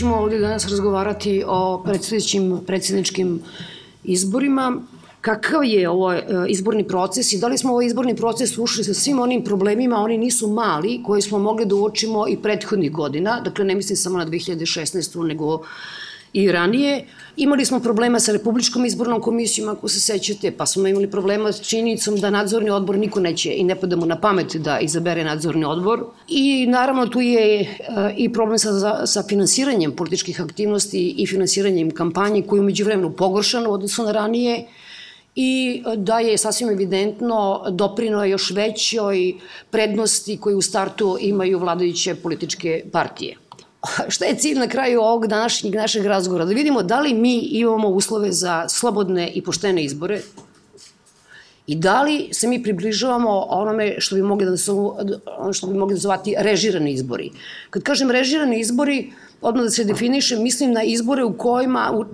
Ćemo 0.00 0.16
ovde 0.16 0.38
danas 0.38 0.68
razgovarati 0.68 1.42
o 1.46 1.82
predstavljećim 1.84 2.60
predsjedničkim 2.66 3.42
izborima. 4.04 4.76
Kakav 5.20 5.64
je 5.64 5.88
ovo 5.88 6.12
e, 6.12 6.24
izborni 6.48 6.86
proces 6.88 7.32
i 7.32 7.38
da 7.38 7.48
li 7.48 7.58
smo 7.58 7.72
ovaj 7.72 7.86
izborni 7.86 8.16
proces 8.16 8.58
ušli 8.58 8.84
sa 8.84 8.94
svim 8.94 9.20
onim 9.20 9.44
problemima, 9.44 9.96
oni 9.96 10.18
nisu 10.18 10.48
mali, 10.48 11.02
koji 11.06 11.22
smo 11.22 11.38
mogli 11.38 11.66
da 11.66 11.74
uočimo 11.74 12.28
i 12.28 12.36
prethodnih 12.42 12.92
godina, 12.92 13.40
dakle 13.40 13.64
ne 13.64 13.74
mislim 13.74 13.96
samo 13.96 14.18
na 14.18 14.26
2016. 14.26 15.26
nego 15.26 15.62
i 16.32 16.52
ranije. 16.52 17.04
Imali 17.36 17.64
smo 17.64 17.80
problema 17.80 18.20
sa 18.20 18.32
Republičkom 18.32 18.84
izbornom 18.84 19.20
komisijom, 19.20 19.68
ako 19.68 19.88
se 19.88 20.00
sećate, 20.00 20.50
pa 20.50 20.66
smo 20.66 20.88
imali 20.88 21.10
problema 21.10 21.52
s 21.52 21.60
činjenicom 21.60 22.16
da 22.16 22.30
nadzorni 22.30 22.70
odbor 22.70 22.98
niko 22.98 23.20
neće 23.20 23.52
i 23.56 23.64
ne 23.64 23.74
pada 23.80 23.96
mu 23.96 24.06
na 24.06 24.20
pamet 24.20 24.56
da 24.56 24.78
izabere 24.80 25.24
nadzorni 25.24 25.64
odbor. 25.64 26.04
I 26.28 26.66
naravno 26.66 27.06
tu 27.06 27.20
je 27.20 27.60
e, 27.60 27.66
i 28.16 28.32
problem 28.32 28.58
sa, 28.58 29.06
sa 29.06 29.22
finansiranjem 29.28 29.92
političkih 29.92 30.40
aktivnosti 30.40 31.14
i 31.18 31.26
finansiranjem 31.26 31.90
kampanje 31.90 32.42
koji 32.42 32.60
umeđu 32.60 32.84
vremenu 32.84 33.12
pogoršan 33.12 33.66
u 33.66 33.72
odnosu 33.72 34.04
na 34.04 34.12
ranije 34.12 34.66
i 35.34 35.82
da 35.96 36.18
je 36.18 36.38
sasvim 36.38 36.70
evidentno 36.70 37.62
doprino 37.70 38.24
još 38.24 38.50
većoj 38.50 39.34
prednosti 39.70 40.36
koju 40.36 40.58
u 40.58 40.62
startu 40.62 41.16
imaju 41.20 41.58
vladajuće 41.58 42.14
političke 42.14 42.84
partije. 42.92 43.36
Šta 44.14 44.24
je 44.24 44.36
cilj 44.36 44.58
na 44.58 44.68
kraju 44.68 45.00
ovog 45.00 45.26
današnjeg 45.26 45.74
našeg 45.74 46.06
razgovora? 46.06 46.44
Da 46.44 46.54
vidimo 46.54 46.82
da 46.82 47.00
li 47.00 47.14
mi 47.14 47.38
imamo 47.38 47.88
uslove 47.88 48.32
za 48.32 48.68
slobodne 48.68 49.30
i 49.34 49.42
poštene 49.42 49.84
izbore 49.84 50.20
i 51.66 51.74
da 51.74 52.02
li 52.02 52.28
se 52.32 52.48
mi 52.48 52.62
približavamo 52.62 53.46
onome 53.48 53.94
što 53.98 54.14
bi 54.14 54.22
mogli 54.22 54.46
da, 54.46 54.56
su, 54.56 54.96
što 55.52 55.66
bi 55.66 55.78
mogli 55.78 55.94
da 55.94 56.00
zvati 56.00 56.34
režirani 56.38 56.92
izbori. 56.92 57.30
Kad 57.70 57.82
kažem 57.82 58.10
režirani 58.10 58.60
izbori, 58.60 59.12
odmah 59.40 59.64
da 59.64 59.70
se 59.70 59.84
definiše, 59.84 60.36
mislim 60.36 60.72
na 60.72 60.82
izbore 60.82 61.24
u 61.24 61.36
kojima 61.38 62.04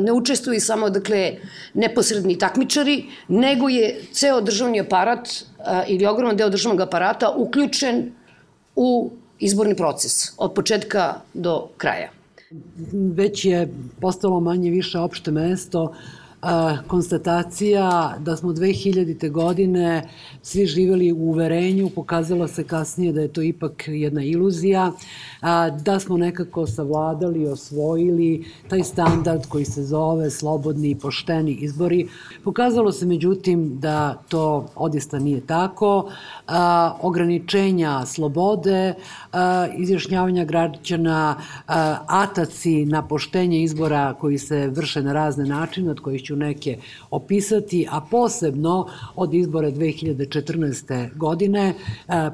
ne 0.00 0.12
učestvuju 0.12 0.60
samo 0.60 0.90
dakle, 0.90 1.32
neposredni 1.74 2.38
takmičari, 2.38 3.04
nego 3.28 3.68
je 3.68 4.04
ceo 4.12 4.40
državni 4.40 4.80
aparat 4.80 5.28
ili 5.88 6.06
ogroman 6.06 6.36
deo 6.36 6.48
državnog 6.48 6.80
aparata 6.80 7.34
uključen 7.36 8.12
u 8.76 9.10
izborni 9.42 9.76
proces 9.76 10.32
od 10.36 10.52
početka 10.54 11.14
do 11.34 11.68
kraja. 11.76 12.10
Već 12.92 13.44
je 13.44 13.68
postalo 14.00 14.40
manje 14.40 14.70
više 14.70 14.98
opšte 14.98 15.30
mesto 15.30 15.94
konstatacija 16.86 18.16
da 18.18 18.36
smo 18.36 18.52
2000. 18.52 19.30
godine 19.30 20.08
svi 20.42 20.66
živeli 20.66 21.12
u 21.12 21.16
uverenju, 21.16 21.90
pokazalo 21.94 22.48
se 22.48 22.64
kasnije 22.64 23.12
da 23.12 23.20
je 23.20 23.28
to 23.28 23.42
ipak 23.42 23.84
jedna 23.86 24.22
iluzija, 24.22 24.92
da 25.84 25.98
smo 26.00 26.16
nekako 26.16 26.66
savladali, 26.66 27.46
osvojili 27.46 28.44
taj 28.68 28.82
standard 28.82 29.46
koji 29.48 29.64
se 29.64 29.82
zove 29.82 30.30
slobodni 30.30 30.90
i 30.90 30.98
pošteni 30.98 31.52
izbori. 31.52 32.08
Pokazalo 32.44 32.92
se 32.92 33.06
međutim 33.06 33.80
da 33.80 34.22
to 34.28 34.66
odista 34.76 35.18
nije 35.18 35.40
tako, 35.40 36.10
ograničenja 37.00 38.06
slobode, 38.06 38.94
izjašnjavanja 39.78 40.44
građana, 40.44 41.36
ataci 42.06 42.86
na 42.86 43.06
poštenje 43.08 43.62
izbora 43.62 44.14
koji 44.14 44.38
se 44.38 44.68
vrše 44.68 45.02
na 45.02 45.12
razne 45.12 45.44
načine, 45.44 45.90
od 45.90 46.00
kojih 46.00 46.22
ću 46.22 46.31
neke 46.36 46.78
opisati, 47.10 47.86
a 47.90 48.00
posebno 48.10 48.86
od 49.16 49.34
izbora 49.34 49.70
2014. 49.70 51.16
godine 51.16 51.74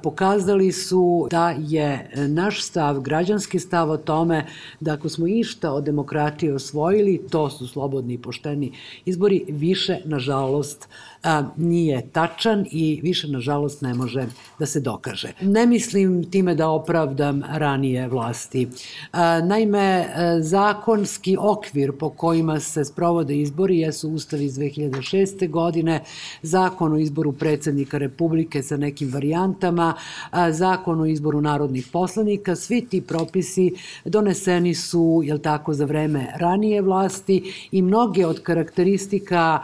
pokazali 0.03 0.73
su 0.73 1.27
da 1.31 1.55
je 1.59 2.11
naš 2.29 2.63
stav, 2.63 3.01
građanski 3.01 3.59
stav 3.59 3.91
o 3.91 3.97
tome 3.97 4.47
da 4.81 4.93
ako 4.93 5.09
smo 5.09 5.27
išta 5.27 5.73
od 5.73 5.85
demokratije 5.85 6.55
osvojili, 6.55 7.21
to 7.31 7.51
su 7.51 7.69
slobodni 7.69 8.15
i 8.15 8.19
pošteni 8.19 8.73
izbori, 9.05 9.45
više, 9.49 9.99
nažalost, 10.05 10.89
a, 11.23 11.43
nije 11.57 12.11
tačan 12.13 12.67
i 12.71 13.01
više, 13.03 13.29
nažalost, 13.29 13.83
ne 13.83 13.95
može 13.95 14.27
da 14.59 14.67
se 14.67 14.81
dokaže. 14.81 15.33
Ne 15.41 15.67
mislim 15.67 16.31
time 16.31 16.55
da 16.55 16.69
opravdam 16.69 17.43
ranije 17.49 18.09
vlasti. 18.09 18.69
A, 19.13 19.41
naime, 19.41 19.79
e, 19.79 20.07
zakonski 20.41 21.37
okvir 21.41 21.93
po 21.93 22.11
kojima 22.11 22.61
se 22.61 22.85
sprovode 22.85 23.37
izbori 23.37 23.79
jesu 23.79 24.11
ustav 24.11 24.43
iz 24.43 24.59
2006. 24.59 25.51
godine, 25.51 26.03
zakon 26.43 26.93
o 26.93 26.99
izboru 26.99 27.33
predsednika 27.33 27.99
Republike 27.99 28.63
sa 28.63 28.77
nekim 28.77 29.13
varijantama, 29.13 29.95
a, 30.31 30.53
zakon 30.53 31.01
o 31.01 31.07
izboru 31.07 31.41
narodnih 31.41 31.87
poslanika, 31.93 32.57
svi 32.57 32.87
ti 32.87 33.01
propisi 33.01 33.75
doneseni 34.05 34.75
su, 34.75 35.23
jel 35.25 35.39
tako, 35.39 35.75
za 35.75 35.85
vreme 35.85 36.33
ranije 36.37 36.83
vlasti 36.83 37.53
i 37.73 37.83
mnoge 37.83 38.27
od 38.27 38.43
karakteristika 38.43 39.63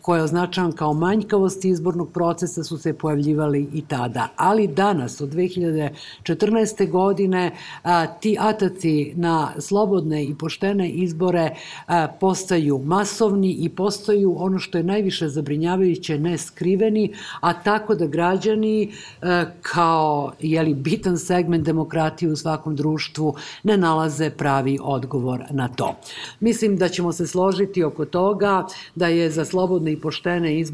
koje 0.00 0.22
označavam 0.22 0.72
kao 0.80 0.92
manjkavosti 0.94 1.68
izbornog 1.68 2.12
procesa 2.12 2.64
su 2.64 2.78
se 2.78 2.92
pojavljivali 2.92 3.68
i 3.74 3.82
tada. 3.88 4.28
Ali 4.36 4.66
danas, 4.66 5.20
od 5.20 5.28
2014. 5.28 6.90
godine, 6.90 7.50
ti 8.20 8.36
ataci 8.40 9.12
na 9.16 9.52
slobodne 9.58 10.24
i 10.24 10.34
poštene 10.34 10.88
izbore 10.90 11.50
postaju 12.20 12.78
masovni 12.78 13.52
i 13.52 13.68
postaju 13.68 14.34
ono 14.38 14.58
što 14.58 14.78
je 14.78 14.84
najviše 14.84 15.28
zabrinjavajuće 15.28 16.18
neskriveni, 16.18 17.12
a 17.40 17.52
tako 17.62 17.94
da 17.94 18.06
građani 18.06 18.92
kao 19.60 20.32
jeli, 20.40 20.74
bitan 20.74 21.18
segment 21.18 21.64
demokratije 21.66 22.32
u 22.32 22.36
svakom 22.36 22.76
društvu 22.76 23.34
ne 23.62 23.76
nalaze 23.76 24.30
pravi 24.30 24.78
odgovor 24.82 25.44
na 25.50 25.68
to. 25.68 25.94
Mislim 26.40 26.76
da 26.76 26.88
ćemo 26.88 27.12
se 27.12 27.26
složiti 27.26 27.84
oko 27.84 28.04
toga 28.04 28.66
da 28.94 29.06
je 29.06 29.30
za 29.30 29.44
slobodne 29.44 29.92
i 29.92 30.00
poštene 30.00 30.58
izbore 30.58 30.69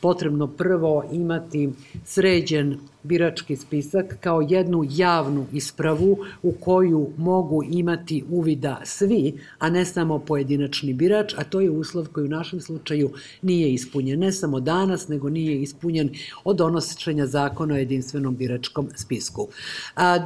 potrebno 0.00 0.46
prvo 0.46 1.04
imati 1.12 1.70
sređen 2.04 2.78
birački 3.04 3.56
spisak 3.56 4.16
kao 4.20 4.40
jednu 4.48 4.84
javnu 4.90 5.46
ispravu 5.52 6.18
u 6.42 6.52
koju 6.52 7.10
mogu 7.16 7.62
imati 7.70 8.24
uvida 8.30 8.80
svi, 8.84 9.38
a 9.58 9.70
ne 9.70 9.84
samo 9.84 10.18
pojedinačni 10.18 10.94
birač, 10.94 11.34
a 11.36 11.44
to 11.44 11.60
je 11.60 11.70
uslov 11.70 12.08
koji 12.12 12.24
u 12.24 12.28
našem 12.28 12.60
slučaju 12.60 13.10
nije 13.42 13.72
ispunjen. 13.72 14.20
Ne 14.20 14.32
samo 14.32 14.60
danas, 14.60 15.08
nego 15.08 15.28
nije 15.28 15.62
ispunjen 15.62 16.10
od 16.44 16.56
donošenja 16.56 17.26
zakona 17.26 17.74
o 17.74 17.78
jedinstvenom 17.78 18.36
biračkom 18.36 18.88
spisku. 18.96 19.48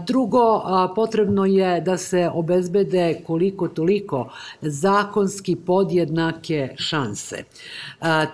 Drugo, 0.07 0.63
potrebno 0.95 1.45
je 1.45 1.81
da 1.81 1.97
se 1.97 2.31
obezbede 2.35 3.21
koliko 3.27 3.69
toliko 3.69 4.33
zakonski 4.61 5.57
podjednake 5.57 6.69
šanse. 6.77 7.45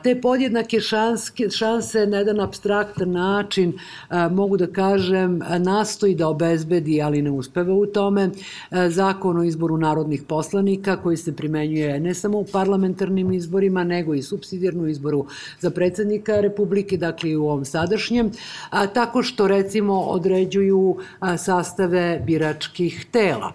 Te 0.03 0.21
podjednake 0.21 0.81
šanse 1.51 2.07
na 2.07 2.17
jedan 2.17 2.41
abstraktan 2.41 3.11
način 3.11 3.79
mogu 4.35 4.57
da 4.57 4.67
kažem, 4.67 5.41
nastoji 5.59 6.15
da 6.15 6.29
obezbedi, 6.29 7.03
ali 7.03 7.23
ne 7.23 7.31
uspeva 7.31 7.75
u 7.75 7.87
tome, 7.87 8.31
zakon 8.89 9.39
o 9.39 9.45
izboru 9.45 9.79
narodnih 9.79 10.23
poslanika 10.23 10.97
koji 10.97 11.17
se 11.17 11.37
primenjuje 11.37 12.01
ne 12.01 12.15
samo 12.15 12.39
u 12.39 12.45
parlamentarnim 12.53 13.33
izborima, 13.33 13.85
nego 13.85 14.15
i 14.15 14.23
subsidijarnu 14.23 14.87
izboru 14.87 15.27
za 15.61 15.71
predsednika 15.71 16.41
Republike, 16.41 16.97
dakle 16.97 17.31
i 17.31 17.37
u 17.37 17.45
ovom 17.45 17.65
sadašnjem, 17.65 18.31
tako 18.95 19.23
što 19.23 19.49
recimo 19.49 20.01
određuju 20.01 20.97
sastave 21.39 22.23
biračkih 22.27 23.07
tela 23.11 23.53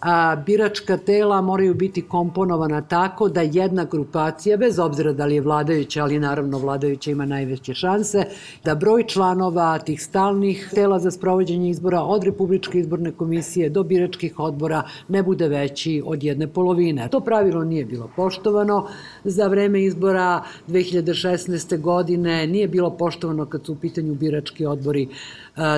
a, 0.00 0.36
biračka 0.46 0.96
tela 0.96 1.40
moraju 1.40 1.74
biti 1.74 2.02
komponovana 2.02 2.80
tako 2.80 3.28
da 3.28 3.40
jedna 3.40 3.84
grupacija, 3.84 4.56
bez 4.56 4.78
obzira 4.78 5.12
da 5.12 5.26
li 5.26 5.34
je 5.34 5.40
vladajuća, 5.40 6.02
ali 6.02 6.18
naravno 6.18 6.58
vladajuća 6.58 7.10
ima 7.10 7.26
najveće 7.26 7.74
šanse, 7.74 8.24
da 8.64 8.74
broj 8.74 9.04
članova 9.06 9.78
tih 9.78 10.02
stalnih 10.02 10.70
tela 10.74 10.98
za 10.98 11.10
sprovođenje 11.10 11.70
izbora 11.70 12.00
od 12.00 12.24
Republičke 12.24 12.78
izborne 12.78 13.12
komisije 13.12 13.70
do 13.70 13.82
biračkih 13.82 14.38
odbora 14.38 14.82
ne 15.08 15.22
bude 15.22 15.48
veći 15.48 16.02
od 16.06 16.22
jedne 16.22 16.46
polovine. 16.46 17.08
To 17.08 17.20
pravilo 17.20 17.64
nije 17.64 17.84
bilo 17.84 18.10
poštovano 18.16 18.86
za 19.24 19.46
vreme 19.46 19.82
izbora 19.82 20.42
2016. 20.68 21.80
godine, 21.80 22.46
nije 22.46 22.68
bilo 22.68 22.90
poštovano 22.90 23.46
kad 23.46 23.66
su 23.66 23.72
u 23.72 23.76
pitanju 23.76 24.14
birački 24.14 24.66
odbori 24.66 25.08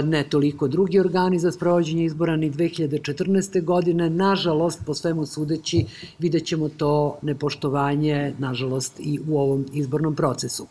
ne 0.04 0.24
toliko 0.24 0.68
drugi 0.68 1.00
organi 1.00 1.38
za 1.38 1.52
sprovođenje 1.52 2.04
izbora 2.04 2.36
ni 2.36 2.50
2014. 2.50 3.64
godine. 3.64 4.10
Nažalost, 4.10 4.80
po 4.86 4.94
svemu 4.94 5.26
sudeći, 5.26 5.84
vidjet 6.18 6.46
ćemo 6.46 6.68
to 6.68 7.18
nepoštovanje, 7.22 8.34
nažalost, 8.38 9.00
i 9.00 9.18
u 9.28 9.38
ovom 9.38 9.66
izbornom 9.72 10.14
procesu. 10.14 10.66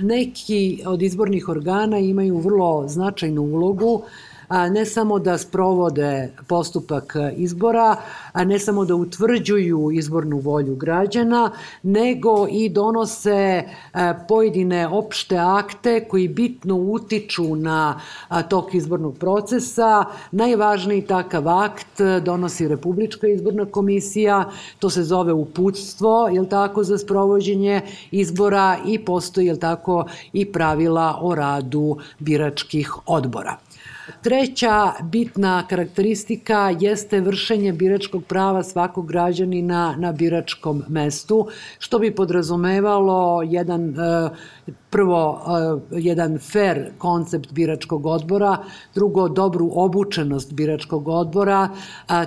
Neki 0.00 0.82
od 0.86 1.02
izbornih 1.02 1.48
organa 1.48 1.98
imaju 1.98 2.38
vrlo 2.38 2.88
značajnu 2.88 3.42
ulogu 3.42 4.02
ne 4.70 4.86
samo 4.86 5.18
da 5.18 5.38
sprovode 5.38 6.32
postupak 6.48 7.16
izbora, 7.36 7.96
a 8.32 8.44
ne 8.44 8.58
samo 8.58 8.84
da 8.84 8.94
utvrđuju 8.94 9.90
izbornu 9.92 10.38
volju 10.38 10.76
građana, 10.76 11.50
nego 11.82 12.46
i 12.50 12.68
donose 12.68 13.62
pojedine 14.28 14.88
opšte 14.88 15.36
akte 15.38 16.04
koji 16.08 16.28
bitno 16.28 16.76
utiču 16.76 17.56
na 17.56 18.00
tok 18.48 18.74
izbornog 18.74 19.18
procesa. 19.18 20.04
Najvažniji 20.30 21.02
takav 21.02 21.48
akt 21.48 22.00
donosi 22.24 22.68
Republička 22.68 23.26
izborna 23.26 23.64
komisija, 23.64 24.50
to 24.78 24.90
se 24.90 25.02
zove 25.02 25.32
uputstvo, 25.32 26.28
je 26.28 26.48
tako, 26.48 26.84
za 26.84 26.98
sprovođenje 26.98 27.80
izbora 28.10 28.76
i 28.86 28.98
postoji, 28.98 29.46
je 29.46 29.60
tako, 29.60 30.04
i 30.32 30.52
pravila 30.52 31.18
o 31.20 31.34
radu 31.34 31.98
biračkih 32.18 32.94
odbora. 33.06 33.56
Treća 34.42 34.92
bitna 35.02 35.66
karakteristika 35.68 36.74
jeste 36.80 37.20
vršenje 37.20 37.72
biračkog 37.72 38.24
prava 38.24 38.62
svakog 38.62 39.08
građanina 39.08 39.94
na 39.98 40.12
biračkom 40.12 40.82
mestu, 40.88 41.46
što 41.78 41.98
bi 41.98 42.14
podrazumevalo 42.14 43.42
jedan 43.42 44.00
e, 44.00 44.30
prvo 44.92 45.40
eh, 45.40 45.98
jedan 46.00 46.38
fair 46.38 46.90
koncept 46.98 47.52
biračkog 47.52 48.06
odbora, 48.06 48.56
drugo 48.94 49.28
dobru 49.28 49.70
obučenost 49.74 50.52
biračkog 50.52 51.08
odbora, 51.08 51.68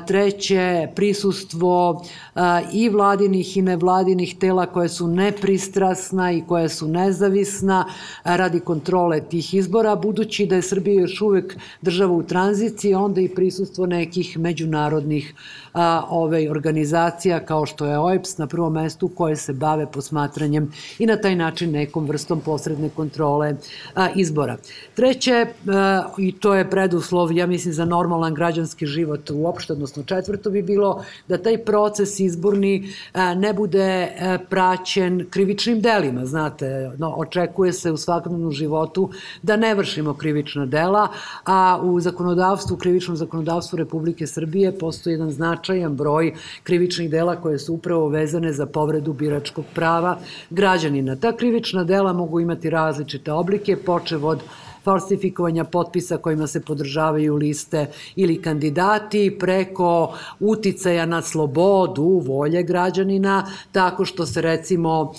treće 0.08 0.88
prisustvo 0.96 2.02
eh, 2.36 2.40
i 2.74 2.90
vladinih 2.90 3.58
i 3.58 3.62
nevladinih 3.62 4.36
tela 4.40 4.66
koje 4.66 4.90
su 4.90 5.08
nepristrasna 5.08 6.32
i 6.32 6.44
koje 6.48 6.70
su 6.70 6.88
nezavisna 6.88 7.86
radi 8.24 8.60
kontrole 8.60 9.22
tih 9.22 9.54
izbora, 9.54 9.96
budući 9.96 10.46
da 10.46 10.56
je 10.56 10.62
Srbija 10.62 11.02
još 11.02 11.22
uvek 11.22 11.58
država 11.82 12.05
u 12.12 12.24
tranziciji, 12.24 12.94
onda 12.94 13.22
i 13.22 13.30
prisustvo 13.30 13.86
nekih 13.86 14.40
međunarodnih 14.40 15.34
a, 15.76 16.04
ove 16.10 16.52
organizacija 16.52 17.40
kao 17.40 17.66
što 17.66 17.86
je 17.86 18.00
OEPS 18.00 18.38
na 18.38 18.48
prvom 18.48 18.74
mestu 18.74 19.08
koje 19.08 19.36
se 19.36 19.54
bave 19.54 19.86
posmatranjem 19.92 20.72
i 21.00 21.06
na 21.06 21.18
taj 21.18 21.36
način 21.36 21.72
nekom 21.72 22.06
vrstom 22.06 22.42
posredne 22.42 22.90
kontrole 22.90 23.56
a, 23.96 24.10
izbora. 24.16 24.58
Treće, 24.94 25.46
a, 25.68 26.04
i 26.18 26.32
to 26.32 26.54
je 26.54 26.70
preduslov, 26.70 27.32
ja 27.32 27.48
mislim, 27.48 27.74
za 27.74 27.86
normalan 27.86 28.34
građanski 28.34 28.86
život 28.86 29.30
uopšte, 29.30 29.74
odnosno 29.74 30.04
četvrto 30.04 30.50
bi 30.50 30.62
bilo 30.62 31.04
da 31.28 31.38
taj 31.38 31.58
proces 31.58 32.20
izborni 32.20 32.90
a, 33.14 33.34
ne 33.34 33.54
bude 33.54 34.10
a, 34.20 34.38
praćen 34.50 35.26
krivičnim 35.30 35.82
delima, 35.82 36.26
znate, 36.26 36.92
no, 36.98 37.10
očekuje 37.10 37.74
se 37.74 37.92
u 37.92 37.98
svakodnevnom 37.98 38.52
životu 38.52 39.10
da 39.42 39.56
ne 39.56 39.76
vršimo 39.76 40.14
krivična 40.14 40.66
dela, 40.66 41.08
a 41.46 41.80
u 41.84 42.00
zakonodavstvu, 42.00 42.78
krivičnom 42.78 43.18
zakonodavstvu 43.18 43.78
Republike 43.78 44.28
Srbije 44.28 44.80
postoji 44.80 45.14
jedan 45.14 45.32
značaj 45.32 45.65
značajan 45.66 45.96
broj 45.96 46.34
krivičnih 46.64 47.10
dela 47.10 47.36
koje 47.42 47.60
su 47.60 47.74
upravo 47.74 48.10
vezane 48.10 48.54
za 48.54 48.66
povredu 48.66 49.14
biračkog 49.14 49.66
prava 49.74 50.18
građanina. 50.50 51.16
Ta 51.16 51.32
krivična 51.38 51.84
dela 51.84 52.14
mogu 52.14 52.40
imati 52.40 52.70
različite 52.70 53.32
oblike, 53.32 53.78
počev 53.78 54.26
od 54.26 54.44
falsifikovanja 54.86 55.64
potpisa 55.64 56.18
kojima 56.18 56.48
se 56.48 56.62
podržavaju 56.62 57.36
liste 57.36 57.88
ili 58.16 58.42
kandidati, 58.42 59.36
preko 59.40 60.14
uticaja 60.40 61.06
na 61.06 61.22
slobodu 61.22 62.22
volje 62.26 62.64
građanina, 62.64 63.46
tako 63.72 64.06
što 64.06 64.26
se 64.26 64.42
recimo 64.42 65.14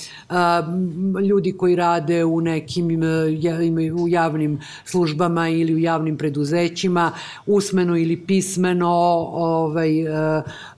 ljudi 1.29 1.53
koji 1.53 1.77
rade 1.77 2.25
u 2.25 2.41
nekim 2.41 2.87
u 4.03 4.09
javnim 4.09 4.61
službama 4.85 5.49
ili 5.49 5.75
u 5.75 5.79
javnim 5.79 6.17
preduzećima 6.17 7.12
usmeno 7.47 7.97
ili 7.97 8.17
pismeno 8.17 8.91
ovaj, 9.33 9.91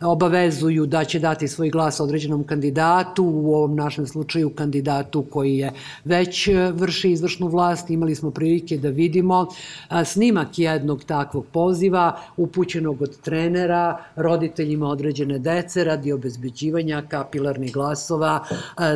obavezuju 0.00 0.86
da 0.86 1.04
će 1.04 1.18
dati 1.18 1.48
svoj 1.48 1.70
glas 1.70 2.00
određenom 2.00 2.44
kandidatu, 2.44 3.24
u 3.24 3.54
ovom 3.54 3.76
našem 3.76 4.06
slučaju 4.06 4.50
kandidatu 4.50 5.22
koji 5.22 5.56
je 5.58 5.72
već 6.04 6.48
vrši 6.72 7.10
izvršnu 7.10 7.48
vlast, 7.48 7.90
imali 7.90 8.14
smo 8.14 8.30
prilike 8.30 8.77
da 8.78 8.88
vidimo 8.88 9.46
snimak 10.04 10.58
jednog 10.58 11.04
takvog 11.04 11.46
poziva 11.52 12.20
upućenog 12.36 13.02
od 13.02 13.20
trenera 13.20 13.98
roditeljima 14.16 14.88
određene 14.88 15.38
dece 15.38 15.84
radi 15.84 16.12
obezbeđivanja 16.12 17.02
kapilarnih 17.08 17.72
glasova 17.72 18.44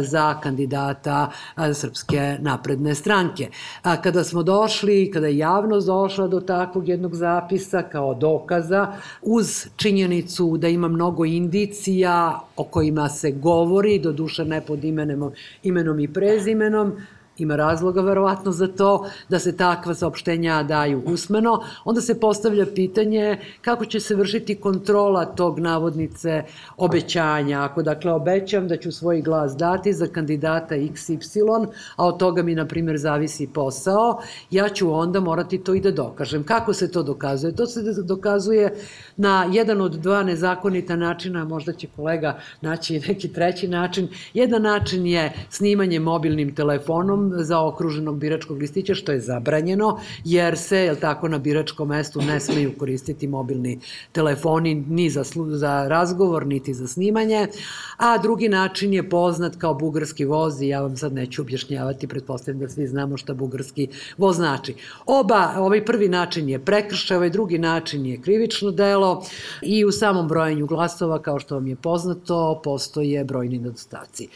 za 0.01 0.41
kandidata 0.41 1.31
Srpske 1.75 2.37
napredne 2.41 2.95
stranke. 2.95 3.49
Kada 3.83 4.25
smo 4.25 4.43
došli, 4.43 5.11
kada 5.11 5.27
je 5.27 5.39
javnost 5.39 5.87
došla 5.87 6.29
do 6.29 6.41
takvog 6.41 6.89
jednog 6.89 7.15
zapisa 7.15 7.83
kao 7.83 8.15
dokaza, 8.15 8.93
uz 9.23 9.67
činjenicu 9.77 10.57
da 10.57 10.69
ima 10.69 10.89
mnogo 10.89 11.25
indicija 11.25 12.41
o 12.57 12.65
kojima 12.65 13.09
se 13.09 13.31
govori, 13.31 13.99
do 13.99 14.13
duša 14.13 14.45
ne 14.45 14.61
pod 14.61 14.85
imenom, 14.85 15.33
imenom 15.63 16.01
i 16.01 16.13
prezimenom, 16.13 16.93
ima 17.39 17.57
razloga 17.57 18.01
verovatno 18.01 18.53
za 18.53 18.67
to 18.67 19.07
da 19.29 19.39
se 19.39 19.57
takva 19.57 19.95
saopštenja 19.95 20.63
daju 20.63 21.03
usmeno, 21.07 21.61
onda 21.85 22.01
se 22.01 22.21
postavlja 22.21 22.67
pitanje 22.75 23.39
kako 23.61 23.85
će 23.85 24.01
se 24.01 24.15
vršiti 24.15 24.55
kontrola 24.55 25.25
tog 25.25 25.59
navodnice 25.59 26.43
obećanja. 26.77 27.63
Ako 27.63 27.83
dakle 27.83 28.13
obećam 28.13 28.69
da 28.69 28.77
ću 28.77 28.93
svoj 28.93 29.21
glas 29.23 29.57
dati 29.57 29.93
za 29.93 30.07
kandidata 30.07 30.75
XY, 30.75 31.67
a 31.97 32.07
od 32.07 32.19
toga 32.19 32.43
mi 32.43 32.55
na 32.55 32.67
primjer 32.67 32.99
zavisi 32.99 33.49
posao, 33.55 34.21
ja 34.51 34.69
ću 34.69 34.93
onda 34.93 35.21
morati 35.21 35.59
to 35.59 35.75
i 35.75 35.81
da 35.81 35.91
dokažem. 35.91 36.45
Kako 36.45 36.73
se 36.73 36.91
to 36.91 37.03
dokazuje? 37.03 37.57
To 37.57 37.67
se 37.67 37.81
dokazuje 38.03 38.75
na 39.17 39.49
jedan 39.53 39.81
od 39.81 39.93
dva 39.93 40.23
nezakonita 40.23 40.97
načina, 40.97 41.45
možda 41.45 41.73
će 41.73 41.87
kolega 41.97 42.39
naći 42.61 43.01
neki 43.09 43.33
treći 43.33 43.69
način. 43.69 44.09
Jedan 44.35 44.63
način 44.63 45.07
je 45.07 45.33
snimanje 45.51 46.01
mobilnim 46.01 46.55
telefonom, 46.55 47.22
zaokruženog 47.37 48.19
biračkog 48.19 48.59
listića, 48.59 48.95
što 48.95 49.13
je 49.13 49.21
zabranjeno, 49.21 49.99
jer 50.25 50.59
se, 50.59 50.79
jel 50.79 50.97
tako, 50.97 51.29
na 51.29 51.39
biračkom 51.39 51.89
mestu 51.89 52.23
ne 52.23 52.41
smeju 52.41 52.73
koristiti 52.79 53.29
mobilni 53.29 53.81
telefoni 54.13 54.75
ni 54.75 55.11
za, 55.11 55.25
za 55.49 55.89
razgovor, 55.89 56.47
niti 56.47 56.75
za 56.75 56.89
snimanje, 56.89 57.49
a 57.97 58.19
drugi 58.19 58.49
način 58.49 58.93
je 58.93 59.09
poznat 59.09 59.57
kao 59.57 59.75
bugarski 59.75 60.25
voz 60.25 60.63
i 60.63 60.69
ja 60.69 60.83
vam 60.83 60.97
sad 60.97 61.13
neću 61.13 61.43
objašnjavati, 61.43 62.09
pretpostavljam 62.09 62.61
da 62.61 62.69
svi 62.69 62.87
znamo 62.87 63.17
šta 63.17 63.35
bugarski 63.35 63.89
voz 64.19 64.37
znači. 64.37 64.75
Oba, 65.07 65.55
ovaj 65.57 65.85
prvi 65.85 66.09
način 66.09 66.49
je 66.49 66.59
prekršaj, 66.59 67.17
ovaj 67.17 67.31
drugi 67.31 67.59
način 67.59 68.07
je 68.07 68.21
krivično 68.21 68.71
delo 68.71 69.25
i 69.63 69.85
u 69.85 69.93
samom 69.93 70.29
brojanju 70.29 70.67
glasova, 70.67 71.23
kao 71.23 71.39
što 71.39 71.55
vam 71.55 71.67
je 71.67 71.77
poznato, 71.77 72.61
postoje 72.65 73.25
brojni 73.25 73.59
nedostaci. 73.59 74.29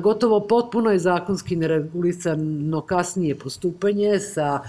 Gotovo 0.00 0.40
potpuno 0.40 0.90
je 0.90 0.98
zakonski 0.98 1.56
neregulisan 1.56 2.31
no 2.38 2.82
kasnije 2.82 3.34
postupanje 3.38 4.20
sa 4.20 4.62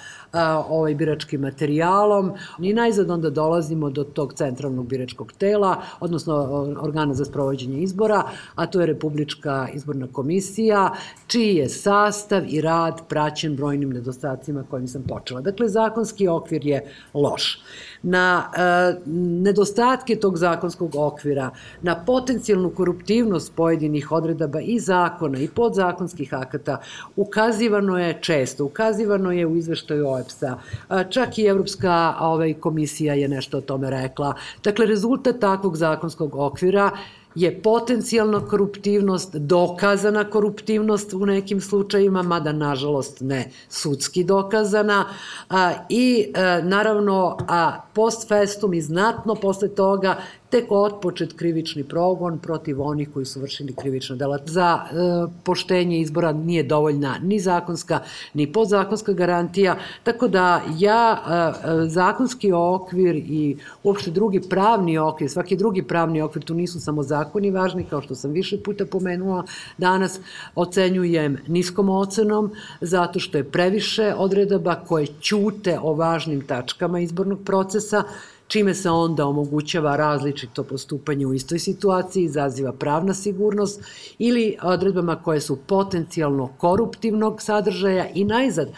ovaj 0.70 0.96
biračkim 0.96 1.42
materijalom 1.42 2.32
i 2.60 2.74
najzad 2.74 3.10
onda 3.10 3.30
dolazimo 3.30 3.90
do 3.90 4.04
tog 4.04 4.34
centralnog 4.34 4.88
biračkog 4.88 5.34
tela, 5.34 5.82
odnosno 6.00 6.36
organa 6.82 7.14
za 7.14 7.26
sprovođenje 7.26 7.82
izbora, 7.82 8.24
a 8.56 8.66
to 8.66 8.82
je 8.82 8.88
Republička 8.88 9.68
izborna 9.74 10.08
komisija, 10.12 10.92
čiji 11.28 11.56
je 11.56 11.70
sastav 11.70 12.44
i 12.48 12.62
rad 12.62 13.02
praćen 13.10 13.56
brojnim 13.56 13.90
nedostacima 13.90 14.64
kojim 14.70 14.88
sam 14.88 15.04
počela. 15.04 15.42
Dakle, 15.42 15.70
zakonski 15.70 16.28
okvir 16.28 16.66
je 16.66 16.86
loš 17.14 17.62
na 18.04 18.52
e, 18.58 18.96
nedostatke 19.42 20.16
tog 20.16 20.38
zakonskog 20.38 20.96
okvira, 20.96 21.50
na 21.82 21.96
potencijalnu 22.06 22.70
koruptivnost 22.70 23.56
pojedinih 23.56 24.12
odredaba 24.12 24.60
i 24.62 24.80
zakona 24.80 25.40
i 25.40 25.48
podzakonskih 25.48 26.34
akata, 26.34 26.78
ukazivano 27.16 28.00
je 28.00 28.18
često, 28.22 28.66
ukazivano 28.66 29.32
je 29.32 29.48
u 29.48 29.56
izveštaju 29.56 30.08
OEPS-a, 30.24 30.58
čak 31.10 31.38
i 31.38 31.46
Evropska 31.46 32.16
ovaj, 32.20 32.54
komisija 32.54 33.14
je 33.14 33.28
nešto 33.28 33.58
o 33.58 33.62
tome 33.62 33.90
rekla. 33.90 34.34
Dakle, 34.64 34.86
rezultat 34.86 35.40
takvog 35.40 35.78
zakonskog 35.78 36.36
okvira 36.36 36.92
je 37.36 37.62
potencijalna 37.62 38.46
koruptivnost, 38.48 39.36
dokazana 39.36 40.24
koruptivnost 40.30 41.14
u 41.14 41.26
nekim 41.26 41.62
slučajima, 41.62 42.22
mada 42.22 42.52
nažalost 42.52 43.22
ne 43.22 43.52
sudski 43.70 44.24
dokazana 44.24 45.06
a, 45.50 45.72
i 45.90 46.32
a, 46.36 46.62
naravno 46.64 47.38
a, 47.48 47.82
post 47.94 48.28
festum 48.28 48.74
i 48.74 48.82
znatno 48.82 49.36
posle 49.36 49.68
toga 49.68 50.18
tek 50.54 50.72
otpočet 50.72 51.34
krivični 51.34 51.84
progon 51.84 52.38
protiv 52.40 52.82
onih 52.82 53.10
koji 53.14 53.26
su 53.26 53.42
vršili 53.42 53.74
krivična 53.74 54.16
dela. 54.16 54.38
Za 54.46 54.80
e, 54.84 54.96
poštenje 55.44 56.00
izbora 56.00 56.32
nije 56.32 56.64
dovoljna 56.64 57.16
ni 57.22 57.40
zakonska, 57.40 58.00
ni 58.34 58.52
podzakonska 58.52 59.14
garantija, 59.14 59.78
tako 60.04 60.28
da 60.28 60.62
ja 60.78 61.18
e, 61.18 61.34
e 61.34 61.88
zakonski 61.88 62.52
okvir 62.52 63.16
i 63.16 63.58
uopšte 63.84 64.12
drugi 64.12 64.42
pravni 64.50 64.98
okvir, 64.98 65.30
svaki 65.30 65.56
drugi 65.56 65.84
pravni 65.84 66.22
okvir, 66.22 66.44
tu 66.44 66.54
nisu 66.54 66.80
samo 66.80 67.04
zakoni 67.04 67.52
važni, 67.52 67.86
kao 67.90 68.02
što 68.02 68.16
sam 68.16 68.32
više 68.32 68.62
puta 68.64 68.86
pomenula 68.86 69.44
danas, 69.78 70.20
ocenjujem 70.56 71.38
niskom 71.48 71.90
ocenom, 71.90 72.52
zato 72.82 73.20
što 73.20 73.38
je 73.38 73.50
previše 73.52 74.14
odredaba 74.18 74.76
koje 74.76 75.08
ćute 75.22 75.80
o 75.82 75.94
važnim 75.94 76.46
tačkama 76.48 77.00
izbornog 77.00 77.40
procesa, 77.46 78.04
čime 78.48 78.74
se 78.74 78.90
onda 78.90 79.26
omogućava 79.26 79.96
različito 79.96 80.64
postupanje 80.64 81.26
u 81.26 81.34
istoj 81.34 81.60
situaciji, 81.60 82.24
izaziva 82.24 82.74
pravna 82.74 83.14
sigurnost 83.14 83.82
ili 84.18 84.58
odredbama 84.62 85.16
koje 85.16 85.42
su 85.42 85.56
potencijalno 85.68 86.50
koruptivnog 86.58 87.42
sadržaja 87.42 88.10
i 88.14 88.24
najzad 88.24 88.70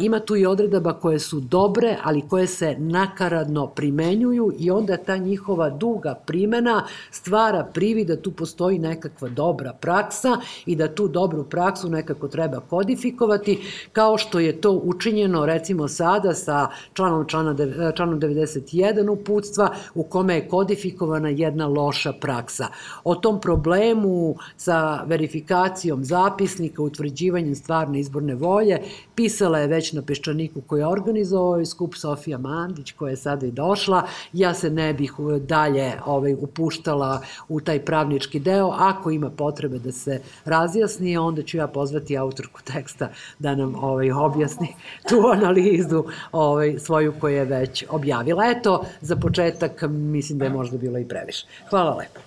ima 0.00 0.20
tu 0.20 0.36
i 0.36 0.46
odredaba 0.46 0.92
koje 0.92 1.18
su 1.18 1.40
dobre, 1.40 1.96
ali 2.02 2.28
koje 2.28 2.46
se 2.46 2.76
nakaradno 2.78 3.66
primenjuju 3.66 4.52
i 4.58 4.70
onda 4.70 4.96
ta 4.96 5.16
njihova 5.16 5.70
duga 5.70 6.14
primena 6.26 6.84
stvara 7.10 7.64
privi 7.74 8.04
da 8.04 8.16
tu 8.16 8.30
postoji 8.30 8.78
nekakva 8.78 9.28
dobra 9.28 9.72
praksa 9.72 10.36
i 10.66 10.76
da 10.76 10.94
tu 10.94 11.08
dobru 11.08 11.44
praksu 11.44 11.88
nekako 11.88 12.28
treba 12.28 12.60
kodifikovati, 12.60 13.60
kao 13.92 14.18
što 14.18 14.38
je 14.38 14.60
to 14.60 14.70
učinjeno 14.72 15.46
recimo 15.46 15.88
sada 15.88 16.34
sa 16.34 16.68
članom, 16.92 17.28
člana, 17.28 17.56
članom 17.96 18.20
91 18.20 19.10
uputstva 19.10 19.74
u 19.94 20.02
kome 20.02 20.34
je 20.34 20.48
kodifikovana 20.48 21.28
jedna 21.28 21.66
loša 21.66 22.12
praksa. 22.12 22.66
O 23.04 23.14
tom 23.14 23.40
problemu 23.40 24.34
sa 24.56 25.02
verifikacijom 25.06 26.04
zapisnika, 26.04 26.82
utvrđivanjem 26.82 27.54
stvarne 27.54 28.00
izborne 28.00 28.34
volje, 28.34 28.78
pisala 29.14 29.58
je 29.58 29.61
već 29.66 29.92
na 29.92 30.02
Peščaniku 30.02 30.60
koji 30.60 30.80
je 30.80 30.86
organizovao 30.86 31.46
ovaj 31.46 31.66
skup 31.66 31.94
Sofija 31.94 32.38
Mandić 32.38 32.92
koja 32.92 33.10
je 33.10 33.16
sada 33.16 33.46
i 33.46 33.50
došla. 33.50 34.02
Ja 34.32 34.54
se 34.54 34.70
ne 34.70 34.94
bih 34.94 35.12
dalje 35.40 35.92
ovaj, 36.06 36.34
upuštala 36.34 37.22
u 37.48 37.60
taj 37.60 37.84
pravnički 37.84 38.40
deo. 38.40 38.70
Ako 38.78 39.10
ima 39.10 39.30
potrebe 39.30 39.78
da 39.78 39.92
se 39.92 40.20
razjasni, 40.44 41.16
onda 41.16 41.42
ću 41.42 41.56
ja 41.56 41.66
pozvati 41.66 42.18
autorku 42.18 42.60
teksta 42.62 43.08
da 43.38 43.54
nam 43.54 43.74
ovaj, 43.74 44.12
objasni 44.12 44.68
tu 45.08 45.16
analizu 45.32 46.04
ovaj, 46.32 46.78
svoju 46.78 47.12
koju 47.20 47.36
je 47.36 47.44
već 47.44 47.84
objavila. 47.88 48.50
Eto, 48.50 48.84
za 49.00 49.16
početak 49.16 49.82
mislim 49.88 50.38
da 50.38 50.44
je 50.44 50.50
možda 50.50 50.78
bilo 50.78 50.98
i 50.98 51.08
previše. 51.08 51.46
Hvala 51.70 51.96
lepo. 51.96 52.20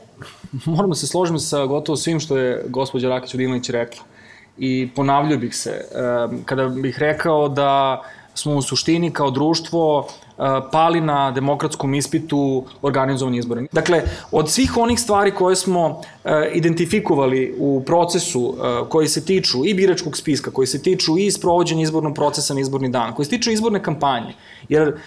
Moramo 0.65 0.95
se 0.95 1.07
složiti 1.07 1.39
sa 1.39 1.65
gotovo 1.65 1.95
svim 1.95 2.19
što 2.19 2.37
je 2.37 2.65
gospođa 2.69 3.09
Rakić 3.09 3.33
Udilnić 3.33 3.69
rekla 3.69 4.14
i 4.57 4.89
ponavljao 4.95 5.39
bih 5.39 5.55
se. 5.55 5.85
Kada 6.45 6.67
bih 6.67 6.99
rekao 6.99 7.49
da 7.49 8.01
smo 8.33 8.55
u 8.55 8.61
suštini 8.61 9.11
kao 9.11 9.31
društvo 9.31 10.07
pali 10.71 11.01
na 11.01 11.31
demokratskom 11.31 11.93
ispitu 11.93 12.65
organizovani 12.81 13.37
izbori. 13.37 13.67
Dakle, 13.71 14.01
od 14.31 14.49
svih 14.49 14.77
onih 14.77 14.99
stvari 14.99 15.31
koje 15.31 15.55
smo 15.55 16.01
identifikovali 16.53 17.55
u 17.59 17.83
procesu 17.85 18.55
koji 18.89 19.07
se 19.07 19.25
tiču 19.25 19.65
i 19.65 19.73
biračkog 19.73 20.17
spiska, 20.17 20.51
koji 20.51 20.67
se 20.67 20.81
tiču 20.81 21.17
i 21.17 21.31
sprovođenja 21.31 21.83
izbornog 21.83 22.15
procesa 22.15 22.53
na 22.53 22.59
izborni 22.59 22.89
dan, 22.89 23.13
koji 23.13 23.25
se 23.25 23.29
tiču 23.29 23.51
izborne 23.51 23.83
kampanje, 23.83 24.33
jer 24.69 24.97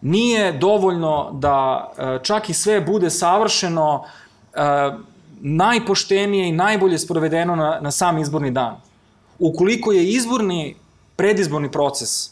nije 0.00 0.52
dovoljno 0.52 1.30
da 1.32 1.88
čak 2.22 2.50
i 2.50 2.54
sve 2.54 2.80
bude 2.80 3.10
savršeno 3.10 4.04
najpoštenije 5.40 6.48
i 6.48 6.52
najbolje 6.52 6.98
sprovedeno 6.98 7.56
na, 7.56 7.78
na 7.80 7.90
sam 7.90 8.18
izborni 8.18 8.50
dan 8.50 8.87
ukoliko 9.38 9.92
je 9.92 10.08
izborni, 10.08 10.76
predizborni 11.16 11.70
proces, 11.70 12.30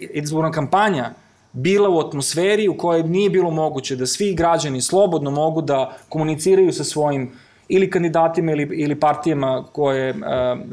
izborna 0.00 0.50
kampanja 0.50 1.14
bila 1.52 1.88
u 1.88 1.98
atmosferi 1.98 2.68
u 2.68 2.76
kojoj 2.76 3.02
nije 3.02 3.30
bilo 3.30 3.50
moguće 3.50 3.96
da 3.96 4.06
svi 4.06 4.34
građani 4.34 4.82
slobodno 4.82 5.30
mogu 5.30 5.62
da 5.62 5.96
komuniciraju 6.08 6.72
sa 6.72 6.84
svojim 6.84 7.32
ili 7.68 7.90
kandidatima 7.90 8.52
ili, 8.52 8.68
ili 8.72 9.00
partijama 9.00 9.64
koje 9.72 10.10
uh, 10.10 10.18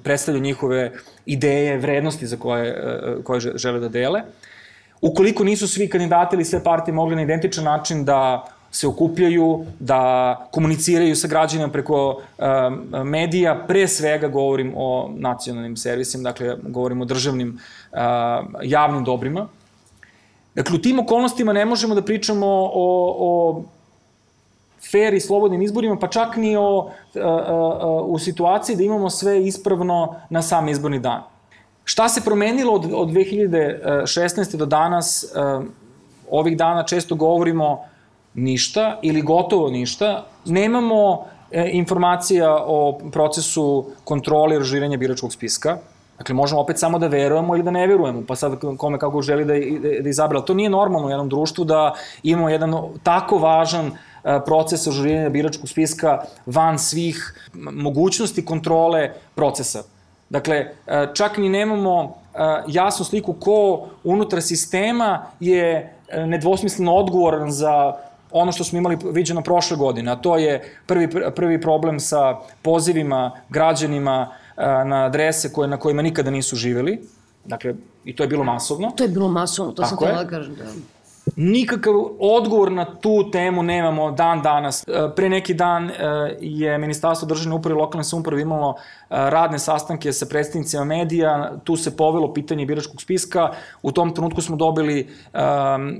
predstavljaju 0.03 0.43
njihove 0.43 0.91
ideje, 1.25 1.77
vrednosti 1.77 2.27
za 2.27 2.37
koje, 2.37 2.71
uh, 3.17 3.23
koje 3.23 3.39
žele 3.55 3.79
da 3.79 3.89
dele. 3.89 4.21
Ukoliko 5.01 5.43
nisu 5.43 5.67
svi 5.67 5.89
kandidati 5.89 6.35
ili 6.35 6.45
sve 6.45 6.63
partije 6.63 6.93
mogli 6.95 7.15
na 7.15 7.21
identičan 7.21 7.63
način 7.63 8.05
da 8.05 8.45
se 8.71 8.87
okupljaju, 8.87 9.65
da 9.79 10.47
komuniciraju 10.51 11.15
sa 11.15 11.27
građanima 11.27 11.69
preko 11.71 12.21
medija, 13.05 13.63
pre 13.67 13.87
svega 13.87 14.27
govorim 14.27 14.73
o 14.75 15.09
nacionalnim 15.15 15.77
servisima, 15.77 16.23
dakle 16.23 16.55
govorim 16.63 17.01
o 17.01 17.05
državnim 17.05 17.59
uh, 17.91 17.99
javnim 18.63 19.03
dobrima. 19.03 19.47
Dakle, 20.55 20.75
u 20.75 20.81
tim 20.81 20.99
okolnostima 20.99 21.53
ne 21.53 21.65
možemo 21.65 21.95
da 21.95 22.01
pričamo 22.01 22.47
o, 22.47 23.15
o 23.19 23.63
fair 24.91 25.13
i 25.13 25.19
slobodnim 25.19 25.61
izborima, 25.61 25.97
pa 25.99 26.07
čak 26.07 26.35
ni 26.37 26.55
o, 26.57 26.77
uh, 26.77 26.89
uh, 27.15 28.05
u 28.05 28.19
situaciji 28.19 28.75
da 28.75 28.83
imamo 28.83 29.09
sve 29.09 29.43
ispravno 29.45 30.15
na 30.29 30.41
sam 30.41 30.69
izborni 30.69 30.99
dan. 30.99 31.23
Šta 31.83 32.09
se 32.09 32.21
promenilo 32.21 32.73
od, 32.73 32.91
od 32.93 33.09
2016. 33.09 34.55
do 34.55 34.65
danas? 34.65 35.33
Ovih 36.29 36.57
dana 36.57 36.83
često 36.83 37.15
govorimo 37.15 37.85
ništa 38.37 38.99
ili 39.01 39.21
gotovo 39.21 39.69
ništa. 39.69 40.25
Nemamo 40.45 41.25
e, 41.51 41.69
informacija 41.73 42.55
o 42.65 42.99
procesu 43.11 43.85
kontrole 44.03 44.55
i 44.55 44.59
ražiranja 44.59 44.97
biračkog 44.97 45.33
spiska. 45.33 45.77
Dakle, 46.17 46.35
možemo 46.35 46.61
opet 46.61 46.79
samo 46.79 46.99
da 46.99 47.07
verujemo 47.07 47.55
ili 47.55 47.63
da 47.63 47.71
ne 47.71 47.87
verujemo, 47.87 48.23
pa 48.27 48.35
sad 48.35 48.59
kome 48.77 48.99
kako 48.99 49.21
želi 49.21 49.45
da, 49.45 49.53
da, 49.53 50.01
da 50.01 50.09
izabira. 50.09 50.41
To 50.41 50.53
nije 50.53 50.69
normalno 50.69 51.07
u 51.07 51.11
jednom 51.11 51.29
društvu 51.29 51.65
da 51.65 51.93
imamo 52.23 52.49
jedan 52.49 52.73
tako 53.03 53.37
važan 53.37 53.87
e, 53.87 53.91
proces 54.45 54.87
ažuriranja 54.87 55.29
biračkog 55.29 55.69
spiska 55.69 56.21
van 56.45 56.79
svih 56.79 57.49
mogućnosti 57.53 58.45
kontrole 58.45 59.11
procesa. 59.35 59.83
Dakle, 60.29 60.55
e, 60.55 61.07
čak 61.13 61.37
ni 61.37 61.49
nemamo 61.49 62.15
jasnu 62.67 63.05
sliku 63.05 63.33
ko 63.33 63.87
unutar 64.03 64.41
sistema 64.41 65.25
je 65.39 65.93
nedvosmisleno 66.25 66.93
odgovoran 66.95 67.51
za 67.51 67.93
ono 68.31 68.51
što 68.51 68.63
smo 68.63 68.77
imali 68.77 68.97
viđeno 69.11 69.41
prošle 69.41 69.77
godine, 69.77 70.11
a 70.11 70.15
to 70.15 70.37
je 70.37 70.77
prvi, 70.85 71.09
prvi 71.35 71.61
problem 71.61 71.99
sa 71.99 72.37
pozivima 72.61 73.31
građanima 73.49 74.31
na 74.85 75.05
adrese 75.05 75.53
koje, 75.53 75.67
na 75.67 75.77
kojima 75.77 76.01
nikada 76.01 76.31
nisu 76.31 76.55
živeli. 76.55 77.01
Dakle, 77.45 77.73
i 78.05 78.15
to 78.15 78.23
je 78.23 78.27
bilo 78.27 78.43
masovno. 78.43 78.91
To 78.91 79.03
je 79.03 79.09
bilo 79.09 79.27
masovno, 79.27 79.71
to 79.71 79.81
Tako 79.81 79.89
sam 79.89 79.97
htjela 79.97 80.23
da 80.23 80.29
kažem. 80.29 80.55
Da 80.55 80.63
nikakav 81.37 81.93
odgovor 82.19 82.71
na 82.71 82.85
tu 82.85 83.31
temu 83.31 83.63
nemamo 83.63 84.11
dan 84.11 84.41
danas. 84.41 84.83
E, 84.87 85.09
pre 85.15 85.29
neki 85.29 85.53
dan 85.53 85.89
e, 85.89 85.93
je 86.41 86.77
Ministarstvo 86.77 87.27
državne 87.27 87.55
uprave 87.55 87.77
i 87.77 87.79
lokalne 87.79 88.03
samouprave 88.03 88.41
imalo 88.41 88.75
e, 88.75 88.75
radne 89.09 89.59
sastanke 89.59 90.13
sa 90.13 90.25
predstavnicima 90.25 90.83
medija, 90.83 91.51
tu 91.63 91.75
se 91.75 91.97
povelo 91.97 92.33
pitanje 92.33 92.65
biračkog 92.65 93.01
spiska, 93.01 93.51
u 93.81 93.91
tom 93.91 94.13
trenutku 94.13 94.41
smo 94.41 94.55
dobili 94.55 95.07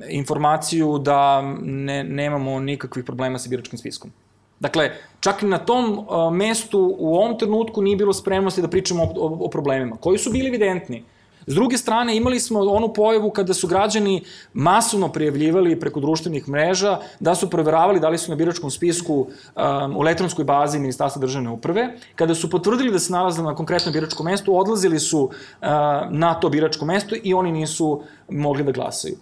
informaciju 0.09 0.97
da 0.97 1.41
ne, 1.61 2.03
nemamo 2.03 2.59
nikakvih 2.59 3.05
problema 3.05 3.39
sa 3.39 3.49
biračkim 3.49 3.79
spiskom. 3.79 4.11
Dakle, 4.59 4.91
čak 5.19 5.43
i 5.43 5.45
na 5.45 5.57
tom 5.57 6.05
mestu 6.31 6.95
u 6.99 7.15
ovom 7.15 7.37
trenutku 7.37 7.81
nije 7.81 7.97
bilo 7.97 8.13
spremnosti 8.13 8.61
da 8.61 8.67
pričamo 8.67 9.03
o, 9.03 9.07
o, 9.15 9.37
o 9.45 9.49
problemima, 9.49 9.97
koji 9.97 10.17
su 10.17 10.31
bili 10.31 10.47
evidentni. 10.47 11.03
S 11.47 11.53
druge 11.55 11.77
strane, 11.77 12.17
imali 12.17 12.39
smo 12.39 12.59
onu 12.59 12.93
pojavu 12.93 13.29
kada 13.31 13.53
su 13.53 13.67
građani 13.67 14.23
masovno 14.53 15.07
prijavljivali 15.11 15.79
preko 15.79 15.99
društvenih 15.99 16.49
mreža 16.49 16.97
da 17.19 17.35
su 17.35 17.49
proveravali 17.49 17.99
da 17.99 18.09
li 18.09 18.17
su 18.17 18.31
na 18.31 18.35
biračkom 18.35 18.71
spisku 18.71 19.15
um, 19.15 19.97
u 19.97 20.01
elektronskoj 20.01 20.45
bazi 20.45 20.79
Ministarstva 20.79 21.19
državne 21.19 21.49
uprave. 21.49 21.87
Kada 22.15 22.35
su 22.35 22.49
potvrdili 22.49 22.91
da 22.91 22.99
se 22.99 23.13
nalaze 23.13 23.43
na 23.43 23.55
konkretnom 23.55 23.93
biračkom 23.93 24.25
mestu, 24.25 24.57
odlazili 24.59 24.99
su 24.99 25.21
uh, 25.23 25.31
na 26.09 26.33
to 26.39 26.49
biračko 26.49 26.85
mesto 26.85 27.15
i 27.23 27.33
oni 27.33 27.51
nisu 27.51 28.01
mogli 28.29 28.63
da 28.63 28.71
glasaju. 28.71 29.15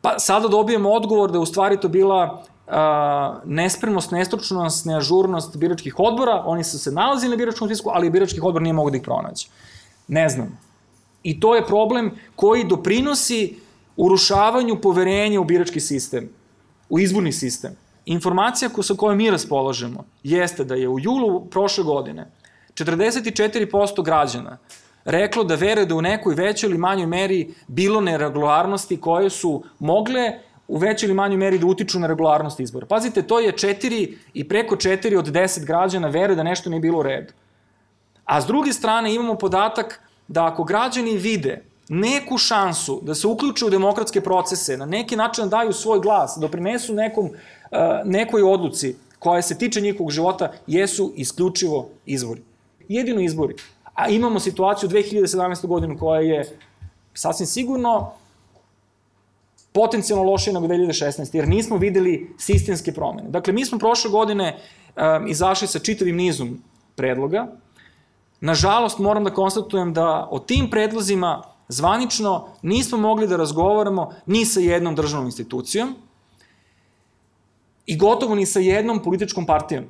Pa 0.00 0.18
sada 0.18 0.48
dobijemo 0.48 0.92
odgovor 0.92 1.32
da 1.32 1.40
u 1.40 1.46
stvari 1.46 1.80
to 1.80 1.88
bila 1.88 2.42
uh, 2.66 2.74
nespremnost, 3.44 4.10
nestručnost, 4.10 4.84
neažurnost 4.86 5.56
biračkih 5.56 5.94
odbora, 5.98 6.42
oni 6.46 6.64
su 6.64 6.78
se 6.78 6.92
nalazili 6.92 7.30
na 7.30 7.36
biračkom 7.36 7.68
spisku, 7.68 7.90
ali 7.94 8.10
biračkih 8.10 8.44
odbor 8.44 8.62
nije 8.62 8.72
mogo 8.72 8.90
da 8.90 8.96
ih 8.96 9.02
pronaći. 9.02 9.48
Ne 10.08 10.28
znam. 10.28 10.65
I 11.26 11.40
to 11.40 11.54
je 11.54 11.66
problem 11.66 12.10
koji 12.36 12.64
doprinosi 12.64 13.56
urušavanju 13.96 14.80
poverenja 14.80 15.40
u 15.40 15.44
birački 15.44 15.80
sistem, 15.80 16.28
u 16.88 16.98
izborni 16.98 17.32
sistem. 17.32 17.72
Informacija 18.04 18.70
sa 18.82 18.94
kojom 18.94 19.18
mi 19.18 19.30
raspolažemo 19.30 20.04
jeste 20.22 20.64
da 20.64 20.74
je 20.74 20.88
u 20.88 21.00
julu 21.00 21.40
prošle 21.50 21.84
godine 21.84 22.28
44% 22.74 24.04
građana 24.04 24.58
reklo 25.04 25.44
da 25.44 25.54
vere 25.54 25.84
da 25.84 25.94
u 25.94 26.02
nekoj 26.02 26.34
većoj 26.34 26.70
ili 26.70 26.78
manjoj 26.78 27.06
meri 27.06 27.54
bilo 27.66 28.00
neregularnosti 28.00 29.00
koje 29.00 29.30
su 29.30 29.62
mogle 29.78 30.30
u 30.68 30.78
većoj 30.78 31.06
ili 31.06 31.14
manjoj 31.14 31.38
meri 31.38 31.58
da 31.58 31.66
utiču 31.66 31.98
na 31.98 32.06
regularnost 32.06 32.60
izbora. 32.60 32.86
Pazite, 32.86 33.22
to 33.22 33.40
je 33.40 33.52
četiri 33.52 34.18
i 34.34 34.48
preko 34.48 34.76
četiri 34.76 35.16
od 35.16 35.34
deset 35.34 35.66
građana 35.66 36.08
vere 36.08 36.34
da 36.34 36.42
nešto 36.42 36.70
nije 36.70 36.80
bilo 36.80 36.98
u 36.98 37.02
redu. 37.02 37.32
A 38.24 38.40
s 38.40 38.46
druge 38.46 38.72
strane 38.72 39.14
imamo 39.14 39.34
podatak 39.34 40.05
da 40.28 40.46
ako 40.46 40.64
građani 40.64 41.16
vide 41.16 41.62
neku 41.88 42.38
šansu 42.38 43.00
da 43.02 43.14
se 43.14 43.26
uključe 43.26 43.64
u 43.64 43.70
demokratske 43.70 44.20
procese, 44.20 44.76
na 44.76 44.86
neki 44.86 45.16
način 45.16 45.44
da 45.44 45.50
daju 45.50 45.72
svoj 45.72 46.00
glas, 46.00 46.34
da 46.36 46.40
doprinesu 46.40 46.94
nekom, 46.94 47.30
eh, 47.70 48.02
nekoj 48.04 48.42
odluci 48.42 48.96
koja 49.18 49.42
se 49.42 49.58
tiče 49.58 49.80
njihovog 49.80 50.10
života, 50.10 50.52
jesu 50.66 51.12
isključivo 51.16 51.88
izbori. 52.06 52.42
Jedino 52.88 53.20
izbori. 53.20 53.54
A 53.94 54.08
imamo 54.08 54.40
situaciju 54.40 54.88
2017. 54.88 55.66
godinu 55.66 55.98
koja 55.98 56.20
je 56.20 56.58
sasvim 57.14 57.46
sigurno 57.46 58.12
potencijalno 59.72 60.30
lošije 60.30 60.54
nego 60.54 60.66
2016. 60.66 61.36
jer 61.36 61.48
nismo 61.48 61.76
videli 61.76 62.34
sistemske 62.38 62.92
promene. 62.92 63.28
Dakle, 63.28 63.52
mi 63.52 63.64
smo 63.64 63.78
prošle 63.78 64.10
godine 64.10 64.56
um, 64.56 65.28
izašli 65.28 65.68
sa 65.68 65.78
čitavim 65.78 66.16
nizom 66.16 66.62
predloga. 66.94 67.46
Nažalost, 68.40 68.98
moram 68.98 69.24
da 69.24 69.34
konstatujem 69.34 69.92
da 69.92 70.28
o 70.30 70.38
tim 70.38 70.70
predlozima 70.70 71.42
zvanično 71.68 72.48
nismo 72.62 72.98
mogli 72.98 73.26
da 73.26 73.36
razgovaramo 73.36 74.10
ni 74.26 74.44
sa 74.44 74.60
jednom 74.60 74.94
državnom 74.94 75.26
institucijom 75.26 75.94
i 77.86 77.96
gotovo 77.96 78.34
ni 78.34 78.46
sa 78.46 78.60
jednom 78.60 79.02
političkom 79.02 79.46
partijom. 79.46 79.84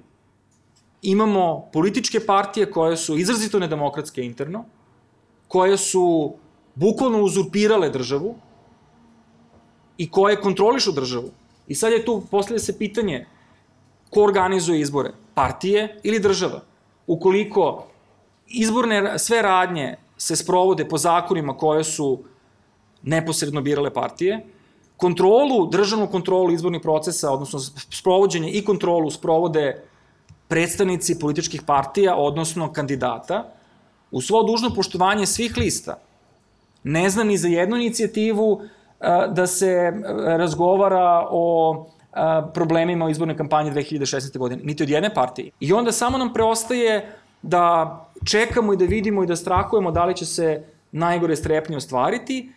Imamo 1.02 1.68
političke 1.72 2.20
partije 2.26 2.70
koje 2.70 2.96
su 2.96 3.18
izrazito 3.18 3.58
nedemokratske 3.58 4.24
interno, 4.24 4.64
koje 5.48 5.76
su 5.76 6.34
bukvalno 6.74 7.22
uzurpirale 7.22 7.90
državu, 7.90 8.34
i 9.98 10.10
koje 10.10 10.40
kontrolišu 10.40 10.92
državu. 10.92 11.30
I 11.68 11.74
sad 11.74 11.92
je 11.92 12.04
tu, 12.04 12.22
postavlja 12.30 12.58
se 12.58 12.78
pitanje, 12.78 13.26
ko 14.10 14.22
organizuje 14.22 14.80
izbore? 14.80 15.12
Partije 15.34 16.00
ili 16.02 16.18
država? 16.18 16.60
Ukoliko 17.06 17.86
izborne 18.46 19.18
sve 19.18 19.42
radnje 19.42 19.96
se 20.16 20.36
sprovode 20.36 20.88
po 20.88 20.98
zakonima 20.98 21.56
koje 21.56 21.84
su 21.84 22.22
neposredno 23.02 23.60
birale 23.60 23.94
partije, 23.94 24.46
kontrolu, 24.96 25.66
državnu 25.70 26.06
kontrolu 26.06 26.52
izbornih 26.52 26.80
procesa, 26.82 27.30
odnosno 27.30 27.60
sprovođenje 27.90 28.50
i 28.50 28.64
kontrolu 28.64 29.10
sprovode 29.10 29.82
predstavnici 30.48 31.18
političkih 31.18 31.62
partija, 31.62 32.16
odnosno 32.16 32.72
kandidata, 32.72 33.52
u 34.10 34.20
svo 34.20 34.42
dužno 34.42 34.70
poštovanje 34.74 35.26
svih 35.26 35.56
lista. 35.56 35.98
Ne 36.84 37.10
znam 37.10 37.26
ni 37.26 37.38
za 37.38 37.48
jednu 37.48 37.76
inicijativu 37.76 38.60
da 39.28 39.46
se 39.46 39.92
razgovara 40.38 41.28
o 41.30 41.86
problemima 42.54 43.04
u 43.04 43.10
izbornoj 43.10 43.36
kampanji 43.36 43.70
2016. 43.70 44.38
godine, 44.38 44.62
niti 44.64 44.82
od 44.82 44.88
jedne 44.90 45.14
partije. 45.14 45.50
I 45.60 45.72
onda 45.72 45.92
samo 45.92 46.18
nam 46.18 46.32
preostaje 46.32 47.16
da 47.46 48.02
čekamo 48.24 48.72
i 48.72 48.76
da 48.76 48.84
vidimo 48.84 49.22
i 49.22 49.26
da 49.26 49.36
strahujemo 49.36 49.90
da 49.90 50.04
li 50.04 50.16
će 50.16 50.26
se 50.26 50.64
najgore 50.92 51.36
strepnje 51.36 51.76
ostvariti, 51.76 52.52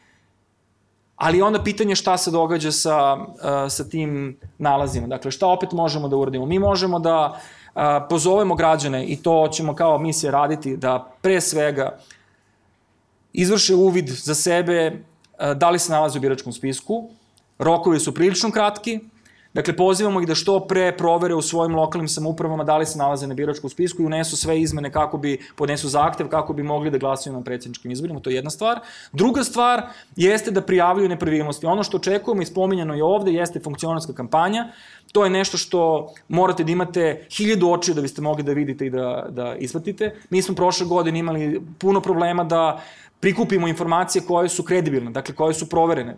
ali 1.16 1.42
onda 1.42 1.64
pitanje 1.64 1.96
šta 1.96 2.18
se 2.18 2.32
događa 2.32 2.72
sa, 2.72 3.18
sa 3.70 3.84
tim 3.84 4.38
nalazima. 4.58 5.08
Dakle, 5.08 5.32
šta 5.32 5.48
opet 5.48 5.72
možemo 5.72 6.08
da 6.08 6.16
uradimo? 6.16 6.46
Mi 6.46 6.60
možemo 6.60 7.00
da 7.00 7.40
pozovemo 8.10 8.56
građane 8.56 9.06
i 9.06 9.22
to 9.22 9.48
ćemo 9.52 9.76
kao 9.76 9.98
misija 9.98 10.32
raditi, 10.32 10.78
da 10.78 11.12
pre 11.22 11.42
svega 11.42 12.00
izvrše 13.34 13.76
uvid 13.76 14.10
za 14.10 14.36
sebe 14.36 15.04
da 15.56 15.70
li 15.70 15.80
se 15.80 15.92
nalaze 15.92 16.20
u 16.20 16.22
biračkom 16.22 16.54
spisku. 16.54 17.10
Rokovi 17.60 18.00
su 18.00 18.14
prilično 18.14 18.52
kratki, 18.52 19.00
Dakle, 19.54 19.76
pozivamo 19.76 20.22
ih 20.22 20.28
da 20.28 20.36
što 20.36 20.60
pre 20.68 20.92
provere 20.98 21.36
u 21.36 21.42
svojim 21.42 21.76
lokalnim 21.76 22.08
samoupravama 22.08 22.64
da 22.64 22.78
li 22.78 22.86
se 22.86 22.98
nalaze 22.98 23.28
na 23.28 23.34
biračkom 23.34 23.70
spisku 23.70 24.02
i 24.02 24.06
unesu 24.06 24.38
sve 24.38 24.60
izmene 24.62 24.92
kako 24.92 25.18
bi, 25.18 25.40
podnesu 25.56 25.90
zahtev 25.90 26.28
kako 26.28 26.54
bi 26.54 26.64
mogli 26.64 26.92
da 26.92 26.98
glasaju 26.98 27.34
na 27.34 27.42
predsjedničkim 27.42 27.92
izborima, 27.92 28.20
to 28.20 28.30
je 28.30 28.36
jedna 28.36 28.50
stvar. 28.50 28.80
Druga 29.12 29.44
stvar 29.44 29.82
jeste 30.16 30.52
da 30.52 30.62
prijavljuju 30.62 31.10
nepravilnosti. 31.10 31.66
Ono 31.66 31.84
što 31.84 31.98
očekujemo 31.98 32.42
i 32.42 32.46
spominjano 32.46 32.94
je 32.94 33.04
ovde 33.04 33.32
jeste 33.32 33.60
funkcionarska 33.60 34.14
kampanja, 34.14 34.72
To 35.12 35.24
je 35.24 35.30
nešto 35.30 35.58
što 35.58 36.14
morate 36.28 36.64
da 36.64 36.72
imate 36.72 37.26
hiljadu 37.32 37.70
očiju 37.70 37.96
da 37.96 38.02
biste 38.02 38.22
mogli 38.22 38.44
da 38.44 38.54
vidite 38.54 38.86
i 38.86 38.90
da, 38.90 39.26
da 39.30 39.56
ispratite. 39.56 40.16
Mi 40.30 40.42
smo 40.42 40.56
prošle 40.56 40.86
godine 40.86 41.20
imali 41.20 41.62
puno 41.80 42.02
problema 42.02 42.44
da 42.44 42.82
prikupimo 43.20 43.68
informacije 43.68 44.22
koje 44.28 44.50
su 44.50 44.64
kredibilne, 44.64 45.12
dakle 45.12 45.36
koje 45.36 45.54
su 45.54 45.70
proverene, 45.70 46.18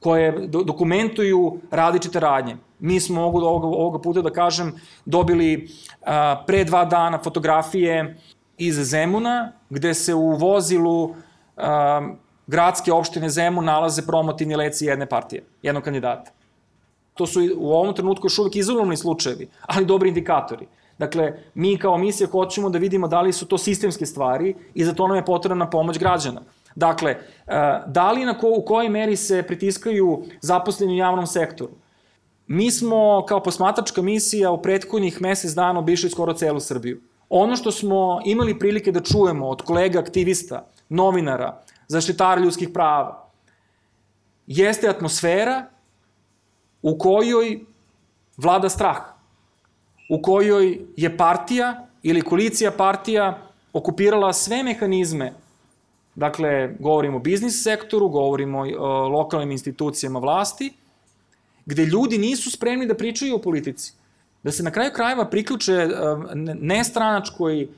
koje 0.00 0.46
do, 0.46 0.62
dokumentuju 0.62 1.60
različite 1.70 2.20
radnje. 2.20 2.56
Mi 2.78 3.00
smo, 3.00 3.20
mogu 3.20 3.38
ovoga, 3.38 3.66
ovoga 3.66 3.98
puta 3.98 4.22
da 4.22 4.30
kažem, 4.30 4.72
dobili 5.04 5.68
a, 6.06 6.42
pre 6.46 6.64
dva 6.64 6.84
dana 6.84 7.18
fotografije 7.18 8.16
iz 8.58 8.74
Zemuna, 8.74 9.52
gde 9.70 9.94
se 9.94 10.14
u 10.14 10.36
vozilu 10.36 11.14
a, 11.56 12.14
gradske 12.46 12.92
opštine 12.92 13.28
Zemun 13.28 13.64
nalaze 13.64 14.06
promotivni 14.06 14.56
leci 14.56 14.86
jedne 14.86 15.06
partije, 15.06 15.44
jednog 15.62 15.84
kandidata. 15.84 16.30
To 17.14 17.26
su 17.26 17.40
u 17.56 17.72
ovom 17.72 17.94
trenutku 17.94 18.26
još 18.26 18.38
uvek 18.38 18.56
izolovni 18.56 18.96
slučajevi, 18.96 19.48
ali 19.66 19.86
dobri 19.86 20.08
indikatori. 20.08 20.66
Dakle, 20.98 21.32
mi 21.54 21.78
kao 21.78 21.98
misija 21.98 22.28
hoćemo 22.30 22.70
da 22.70 22.78
vidimo 22.78 23.08
da 23.08 23.20
li 23.20 23.32
su 23.32 23.46
to 23.46 23.58
sistemske 23.58 24.06
stvari 24.06 24.54
i 24.74 24.84
za 24.84 24.94
to 24.94 25.06
nam 25.08 25.16
je 25.16 25.24
potrebna 25.24 25.70
pomoć 25.70 25.98
građana. 25.98 26.42
Dakle, 26.74 27.10
e, 27.10 27.20
da 27.86 28.12
li 28.12 28.24
na 28.24 28.38
ko, 28.38 28.52
u 28.56 28.62
kojoj 28.62 28.88
meri 28.88 29.16
se 29.16 29.42
pritiskaju 29.42 30.24
zaposleni 30.40 30.92
u 30.92 30.96
javnom 30.96 31.26
sektoru? 31.26 31.72
Mi 32.46 32.70
smo 32.70 33.24
kao 33.28 33.42
posmatačka 33.42 34.02
misija 34.02 34.50
u 34.50 34.62
prethodnih 34.62 35.20
mesec 35.22 35.52
dana 35.52 35.78
obišli 35.78 36.10
skoro 36.10 36.32
celu 36.32 36.60
Srbiju. 36.60 37.00
Ono 37.28 37.56
što 37.56 37.72
smo 37.72 38.20
imali 38.24 38.58
prilike 38.58 38.92
da 38.92 39.00
čujemo 39.00 39.48
od 39.48 39.62
kolega 39.62 39.98
aktivista, 39.98 40.66
novinara, 40.88 41.62
zaštitara 41.88 42.40
ljudskih 42.40 42.68
prava, 42.74 43.28
jeste 44.46 44.88
atmosfera 44.88 45.66
u 46.82 46.98
kojoj 46.98 47.60
vlada 48.36 48.68
strah 48.68 49.18
u 50.08 50.22
kojoj 50.22 50.80
je 50.96 51.16
partija 51.16 51.86
ili 52.02 52.22
koalicija 52.22 52.70
partija 52.70 53.38
okupirala 53.72 54.32
sve 54.32 54.62
mehanizme 54.62 55.32
Dakle, 56.18 56.74
govorimo 56.78 57.16
o 57.16 57.20
biznis 57.20 57.62
sektoru, 57.62 58.08
govorimo 58.08 58.64
o 58.78 59.08
lokalnim 59.08 59.50
institucijama 59.50 60.18
vlasti, 60.18 60.72
gde 61.66 61.84
ljudi 61.84 62.18
nisu 62.18 62.50
spremni 62.50 62.86
da 62.86 62.94
pričaju 62.94 63.36
o 63.36 63.38
politici. 63.38 63.92
Da 64.42 64.52
se 64.52 64.62
na 64.62 64.70
kraju 64.70 64.90
krajeva 64.94 65.28
priključe 65.30 65.86
nestranačkoj, 66.60 67.68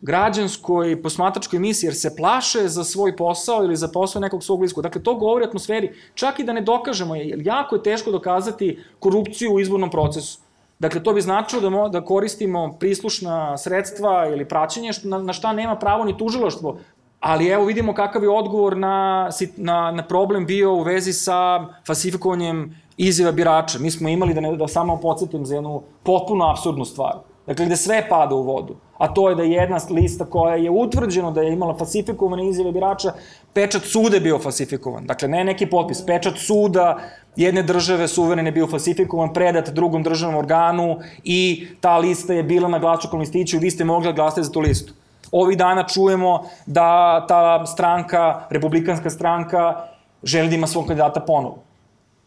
građanskoj, 0.00 0.96
posmatačkoj 1.02 1.58
misiji, 1.58 1.88
jer 1.88 1.94
se 1.94 2.16
plaše 2.16 2.68
za 2.68 2.84
svoj 2.84 3.16
posao 3.16 3.64
ili 3.64 3.76
za 3.76 3.88
posao 3.88 4.20
nekog 4.20 4.44
svog 4.44 4.58
bliskog. 4.58 4.82
Dakle, 4.82 5.02
to 5.02 5.14
govori 5.14 5.46
atmosferi, 5.46 5.92
čak 6.14 6.38
i 6.38 6.44
da 6.44 6.52
ne 6.52 6.60
dokažemo, 6.60 7.14
jer 7.14 7.46
jako 7.46 7.76
je 7.76 7.82
teško 7.82 8.10
dokazati 8.10 8.78
korupciju 8.98 9.54
u 9.54 9.60
izbornom 9.60 9.90
procesu. 9.90 10.40
Dakle, 10.78 11.02
to 11.02 11.12
bi 11.12 11.20
značilo 11.20 11.62
da, 11.62 11.70
mo, 11.70 11.88
da 11.88 12.04
koristimo 12.04 12.76
prislušna 12.80 13.56
sredstva 13.58 14.28
ili 14.28 14.48
praćenje, 14.48 14.90
na, 15.02 15.18
na 15.18 15.32
šta 15.32 15.52
nema 15.52 15.76
pravo 15.76 16.04
ni 16.04 16.18
tužiloštvo. 16.18 16.78
Ali 17.20 17.48
evo 17.48 17.64
vidimo 17.64 17.94
kakav 17.94 18.22
je 18.22 18.30
odgovor 18.30 18.76
na, 18.76 19.28
na, 19.56 19.90
na 19.90 20.02
problem 20.02 20.46
bio 20.46 20.74
u 20.74 20.82
vezi 20.82 21.12
sa 21.12 21.66
falsifikovanjem 21.86 22.76
izjava 22.96 23.32
birača. 23.32 23.78
Mi 23.78 23.90
smo 23.90 24.08
imali, 24.08 24.34
da, 24.34 24.40
ne, 24.40 24.56
da 24.56 24.68
samo 24.68 24.96
podsjetim 24.96 25.46
za 25.46 25.54
jednu 25.54 25.82
potpuno 26.02 26.50
absurdnu 26.50 26.84
stvar. 26.84 27.14
Dakle, 27.46 27.66
gde 27.66 27.76
sve 27.76 28.08
pada 28.08 28.34
u 28.34 28.42
vodu. 28.42 28.76
A 28.98 29.08
to 29.14 29.28
je 29.28 29.34
da 29.34 29.42
jedna 29.42 29.78
lista 29.90 30.24
koja 30.24 30.54
je 30.54 30.70
utvrđeno 30.70 31.30
da 31.30 31.42
je 31.42 31.52
imala 31.52 31.76
falsifikovane 31.78 32.48
izjave 32.48 32.72
birača, 32.72 33.12
pečat 33.54 33.82
suda 33.82 34.16
je 34.16 34.20
bio 34.20 34.38
falsifikovan. 34.38 35.06
Dakle, 35.06 35.28
ne 35.28 35.44
neki 35.44 35.66
potpis, 35.66 36.06
pečat 36.06 36.34
suda 36.36 36.98
jedne 37.36 37.62
države 37.62 38.08
suverene 38.08 38.52
bio 38.52 38.66
falsifikovan, 38.66 39.32
predat 39.32 39.70
drugom 39.70 40.02
državnom 40.02 40.38
organu 40.38 40.98
i 41.24 41.66
ta 41.80 41.98
lista 41.98 42.34
je 42.34 42.42
bila 42.42 42.68
na 42.68 42.78
glasačkom 42.78 43.20
listiću 43.20 43.56
i 43.56 43.60
vi 43.60 43.70
ste 43.70 43.84
mogli 43.84 44.06
da 44.06 44.12
glasate 44.12 44.42
za 44.42 44.52
tu 44.52 44.60
listu. 44.60 44.92
Ovi 45.32 45.56
dana 45.56 45.86
čujemo 45.86 46.42
da 46.66 47.24
ta 47.28 47.66
stranka, 47.66 48.46
republikanska 48.50 49.10
stranka, 49.10 49.76
želi 50.22 50.48
da 50.48 50.54
ima 50.54 50.66
svog 50.66 50.86
kandidata 50.86 51.20
ponovo. 51.20 51.62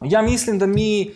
Ja 0.01 0.21
mislim 0.21 0.59
da 0.59 0.65
mi 0.65 1.11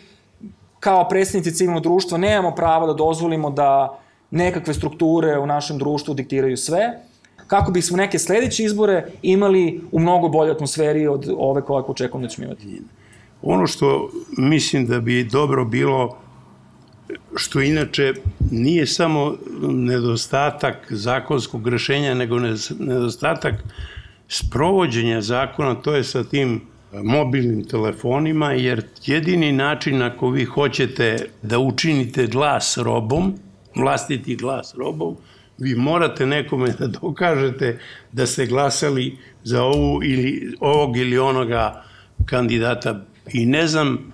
kao 0.80 1.08
predstavnici 1.08 1.52
civilnog 1.52 1.82
društva 1.82 2.18
nemamo 2.18 2.54
pravo 2.54 2.86
da 2.86 2.92
dozvolimo 2.92 3.50
da 3.50 3.98
nekakve 4.30 4.74
strukture 4.74 5.38
u 5.38 5.46
našem 5.46 5.78
društvu 5.78 6.14
diktiraju 6.14 6.56
sve, 6.56 7.00
kako 7.46 7.70
bismo 7.72 7.96
neke 7.96 8.18
sledeće 8.18 8.64
izbore 8.64 9.06
imali 9.22 9.80
u 9.92 10.00
mnogo 10.00 10.28
boljoj 10.28 10.52
atmosferi 10.52 11.06
od 11.06 11.30
ove 11.38 11.62
koje 11.62 11.84
očekujem 11.88 12.22
da 12.22 12.28
ćemo 12.28 12.46
imati. 12.46 12.82
Ono 13.42 13.66
što 13.66 14.10
mislim 14.38 14.86
da 14.86 15.00
bi 15.00 15.24
dobro 15.24 15.64
bilo, 15.64 16.16
što 17.36 17.60
inače 17.60 18.12
nije 18.50 18.86
samo 18.86 19.36
nedostatak 19.60 20.92
zakonskog 20.92 21.68
rešenja, 21.68 22.14
nego 22.14 22.38
nedostatak 22.78 23.54
sprovođenja 24.28 25.20
zakona, 25.20 25.74
to 25.74 25.94
je 25.94 26.04
sa 26.04 26.24
tim 26.24 26.60
mobilnim 26.92 27.64
telefonima, 27.64 28.52
jer 28.52 28.84
jedini 29.06 29.52
način 29.52 30.02
ako 30.02 30.30
vi 30.30 30.44
hoćete 30.44 31.16
da 31.42 31.58
učinite 31.58 32.26
glas 32.26 32.78
robom, 32.78 33.34
vlastiti 33.76 34.36
glas 34.36 34.74
robom, 34.74 35.16
vi 35.58 35.74
morate 35.74 36.26
nekome 36.26 36.70
da 36.78 36.86
dokažete 36.86 37.78
da 38.12 38.26
ste 38.26 38.46
glasali 38.46 39.18
za 39.44 39.62
ovu 39.62 40.04
ili, 40.04 40.54
ovog 40.60 40.96
ili 40.96 41.18
onoga 41.18 41.84
kandidata. 42.26 43.04
I 43.32 43.46
ne 43.46 43.66
znam, 43.66 44.12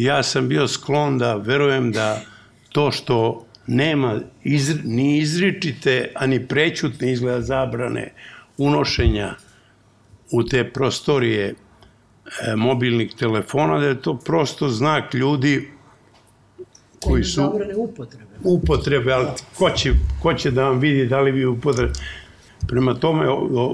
ja 0.00 0.22
sam 0.22 0.48
bio 0.48 0.68
sklon 0.68 1.18
da 1.18 1.34
verujem 1.36 1.92
da 1.92 2.20
to 2.68 2.90
što 2.90 3.46
nema 3.66 4.20
izri, 4.44 4.82
ni 4.84 5.18
izričite, 5.18 6.12
ani 6.14 6.46
prećutne 6.46 7.12
izgleda 7.12 7.40
zabrane 7.40 8.12
unošenja 8.58 9.34
u 10.32 10.44
te 10.44 10.70
prostorije 10.70 11.48
e, 11.48 12.56
mobilnih 12.56 13.14
telefona, 13.18 13.78
da 13.78 13.86
je 13.86 14.02
to 14.02 14.18
prosto 14.18 14.68
znak 14.68 15.14
ljudi 15.14 15.68
koji 17.04 17.24
su... 17.24 17.40
Zabrane 17.40 17.76
upotrebe. 17.76 18.24
Upotrebe, 18.44 19.12
ali 19.12 19.26
ko 19.58 19.70
će, 19.70 19.92
ko 20.22 20.34
će 20.34 20.50
da 20.50 20.64
vam 20.64 20.78
vidi 20.78 21.06
da 21.06 21.20
li 21.20 21.30
vi 21.30 21.46
upotrebe... 21.46 21.92
Prema 22.68 22.94
tome, 22.94 23.26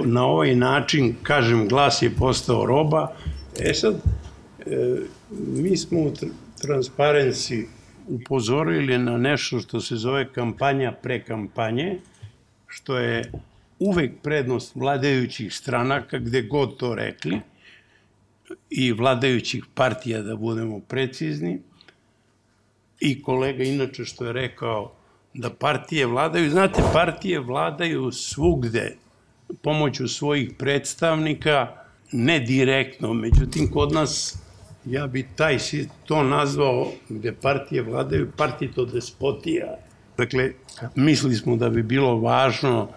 na 0.04 0.24
ovaj 0.26 0.54
način, 0.54 1.14
kažem, 1.22 1.68
glas 1.68 2.02
je 2.02 2.10
postao 2.10 2.66
roba. 2.66 3.12
E 3.60 3.74
sad, 3.74 3.94
mi 5.30 5.76
smo 5.76 6.00
u 6.00 6.12
transparenci 6.62 7.66
upozorili 8.08 8.98
na 8.98 9.18
nešto 9.18 9.60
što 9.60 9.80
se 9.80 9.96
zove 9.96 10.32
kampanja 10.32 10.92
pre 10.92 11.24
kampanje, 11.24 11.98
što 12.66 12.98
je 12.98 13.32
uvek 13.78 14.12
prednost 14.22 14.74
vladajućih 14.74 15.54
stranaka, 15.54 16.18
gde 16.18 16.42
god 16.42 16.76
to 16.76 16.94
rekli, 16.94 17.40
i 18.70 18.92
vladajućih 18.92 19.64
partija, 19.74 20.22
da 20.22 20.36
budemo 20.36 20.80
precizni, 20.80 21.58
i 23.00 23.22
kolega 23.22 23.64
inače 23.64 24.04
što 24.04 24.26
je 24.26 24.32
rekao 24.32 24.92
da 25.34 25.50
partije 25.50 26.06
vladaju, 26.06 26.50
znate, 26.50 26.82
partije 26.92 27.40
vladaju 27.40 28.12
svugde 28.12 28.96
pomoću 29.62 30.08
svojih 30.08 30.50
predstavnika, 30.58 31.68
ne 32.12 32.40
direktno, 32.40 33.14
međutim, 33.14 33.70
kod 33.70 33.92
nas 33.92 34.38
ja 34.90 35.06
bi 35.06 35.28
taj 35.36 35.58
to 36.04 36.22
nazvao 36.22 36.86
gde 37.08 37.32
partije 37.32 37.82
vladaju 37.82 38.30
partito 38.36 38.84
despotija. 38.84 39.76
Dakle, 40.16 40.52
mislili 40.94 41.36
smo 41.36 41.56
da 41.56 41.68
bi 41.68 41.82
bilo 41.82 42.20
važno 42.20 42.88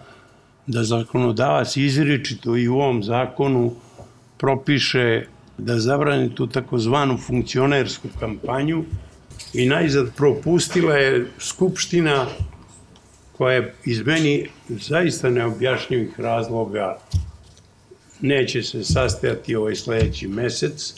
da 0.66 0.84
zakonodavac 0.84 1.76
izričito 1.76 2.56
i 2.56 2.68
u 2.68 2.74
ovom 2.74 3.02
zakonu 3.02 3.74
propiše 4.38 5.26
da 5.58 5.78
zabrani 5.78 6.34
tu 6.34 6.46
takozvanu 6.46 7.18
funkcionersku 7.18 8.08
kampanju 8.20 8.84
i 9.54 9.66
najzad 9.66 10.14
propustila 10.16 10.94
je 10.94 11.26
Skupština 11.38 12.26
koja 13.36 13.54
je 13.54 13.74
iz 13.84 14.06
meni 14.06 14.48
zaista 14.68 15.30
neobjašnjivih 15.30 16.20
razloga 16.20 16.98
neće 18.20 18.62
se 18.62 18.84
sastajati 18.84 19.54
ovaj 19.54 19.74
sledeći 19.74 20.28
mesec. 20.28 20.94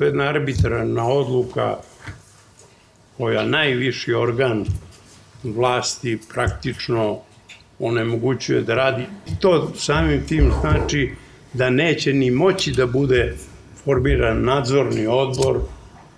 To 0.00 0.04
je 0.04 0.08
jedna 0.08 0.24
arbitrarna 0.24 1.08
odluka 1.08 1.76
koja 3.16 3.46
najviši 3.46 4.14
organ 4.14 4.64
vlasti 5.42 6.18
praktično 6.34 7.18
onemogućuje 7.78 8.62
da 8.62 8.74
radi. 8.74 9.04
To 9.40 9.72
samim 9.76 10.22
tim 10.28 10.52
znači 10.60 11.10
da 11.52 11.70
neće 11.70 12.12
ni 12.12 12.30
moći 12.30 12.72
da 12.72 12.86
bude 12.86 13.36
formiran 13.84 14.44
nadzorni 14.44 15.06
odbor 15.06 15.58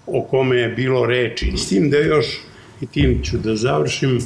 o 0.06 0.22
kome 0.22 0.56
je 0.56 0.68
bilo 0.68 1.06
reči. 1.06 1.52
S 1.56 1.68
tim 1.68 1.90
da 1.90 1.98
još, 1.98 2.26
i 2.80 2.86
tim 2.86 3.22
ću 3.22 3.38
da 3.38 3.56
završim, 3.56 4.18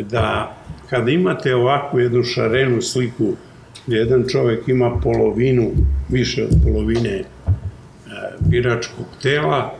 da 0.00 0.56
kada 0.88 1.10
imate 1.10 1.54
ovakvu 1.54 2.00
jednu 2.00 2.22
šarenu 2.22 2.82
sliku 2.82 3.34
gde 3.86 3.96
jedan 3.96 4.24
čovek 4.28 4.68
ima 4.68 5.00
polovinu, 5.02 5.70
više 6.08 6.44
od 6.44 6.50
polovine 6.64 7.24
biračkog 8.40 9.06
tela, 9.22 9.74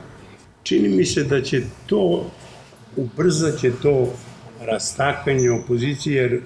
čini 0.63 0.89
mi 0.89 1.05
se 1.05 1.25
da 1.25 1.43
će 1.43 1.63
to, 1.87 2.31
ubrzaće 2.97 3.73
to 3.83 4.13
rastakanje 4.61 5.51
opozicije, 5.51 6.23
jer 6.23 6.41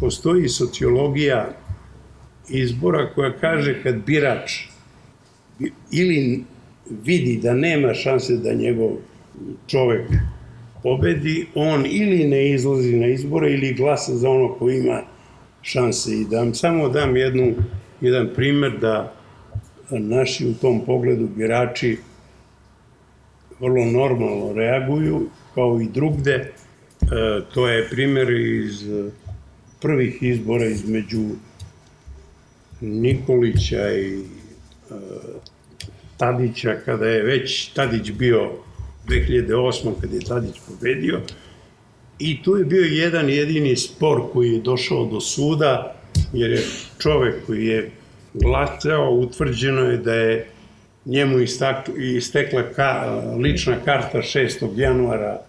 postoji 0.00 0.48
sociologija 0.48 1.48
izbora 2.48 3.10
koja 3.14 3.32
kaže 3.32 3.82
kad 3.82 3.94
birač 4.06 4.52
ili 5.90 6.44
vidi 7.04 7.40
da 7.42 7.54
nema 7.54 7.94
šanse 7.94 8.36
da 8.36 8.52
njegov 8.52 8.90
čovek 9.66 10.10
pobedi, 10.82 11.46
on 11.54 11.86
ili 11.86 12.24
ne 12.24 12.50
izlazi 12.50 12.96
na 12.96 13.06
izbore 13.06 13.52
ili 13.52 13.74
glasa 13.74 14.16
za 14.16 14.30
ono 14.30 14.54
ko 14.54 14.70
ima 14.70 15.02
šanse. 15.62 16.12
I 16.12 16.24
da 16.24 16.38
vam 16.38 16.54
samo 16.54 16.88
dam 16.88 17.16
jednu, 17.16 17.54
jedan 18.00 18.28
primer 18.34 18.78
da 18.80 19.15
naši 19.90 20.46
u 20.46 20.54
tom 20.54 20.84
pogledu 20.86 21.28
birači 21.36 21.98
vrlo 23.60 23.84
normalno 23.84 24.52
reaguju, 24.52 25.28
kao 25.54 25.80
i 25.80 25.88
drugde. 25.88 26.32
E, 26.32 26.52
to 27.54 27.68
je 27.68 27.88
primer 27.88 28.30
iz 28.30 28.84
prvih 29.80 30.22
izbora 30.22 30.64
između 30.64 31.24
Nikolića 32.80 33.92
i 33.92 34.18
e, 34.18 34.94
Tadića, 36.16 36.76
kada 36.84 37.06
je 37.06 37.22
već 37.22 37.68
Tadić 37.68 38.10
bio 38.10 38.50
2008. 39.08 39.92
kada 40.00 40.14
je 40.14 40.20
Tadić 40.20 40.54
pobedio, 40.68 41.20
i 42.18 42.42
tu 42.42 42.56
je 42.56 42.64
bio 42.64 42.82
jedan 42.84 43.28
jedini 43.28 43.76
spor 43.76 44.22
koji 44.32 44.52
je 44.52 44.60
došao 44.60 45.04
do 45.04 45.20
suda, 45.20 45.96
jer 46.32 46.50
je 46.50 46.64
čovek 46.98 47.46
koji 47.46 47.66
je 47.66 47.90
glasao, 48.40 49.10
utvrđeno 49.10 49.80
je 49.80 49.96
da 49.96 50.14
je 50.14 50.46
njemu 51.04 51.38
istekla 51.96 52.62
ka, 52.76 53.20
lična 53.38 53.76
karta 53.84 54.18
6. 54.18 54.78
januara 54.78 55.40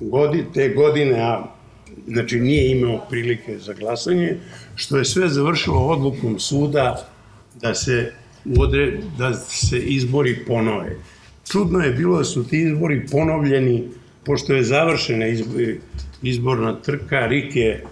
godi, 0.00 0.44
te 0.54 0.68
godine, 0.68 1.20
a 1.20 1.44
znači 2.08 2.40
nije 2.40 2.70
imao 2.70 3.06
prilike 3.10 3.58
za 3.58 3.72
glasanje, 3.72 4.36
što 4.74 4.96
je 4.96 5.04
sve 5.04 5.28
završilo 5.28 5.86
odlukom 5.86 6.38
suda 6.38 7.08
da 7.60 7.74
se 7.74 8.12
odre, 8.58 8.98
da 9.18 9.34
se 9.34 9.78
izbori 9.78 10.44
ponove. 10.46 10.96
Čudno 11.52 11.78
je 11.78 11.92
bilo 11.92 12.18
da 12.18 12.24
su 12.24 12.48
ti 12.48 12.62
izbori 12.62 13.06
ponovljeni, 13.10 13.84
pošto 14.24 14.52
je 14.52 14.62
završena 14.62 15.26
izborna 16.22 16.74
trka, 16.82 17.26
Rik 17.26 17.56
je 17.56 17.84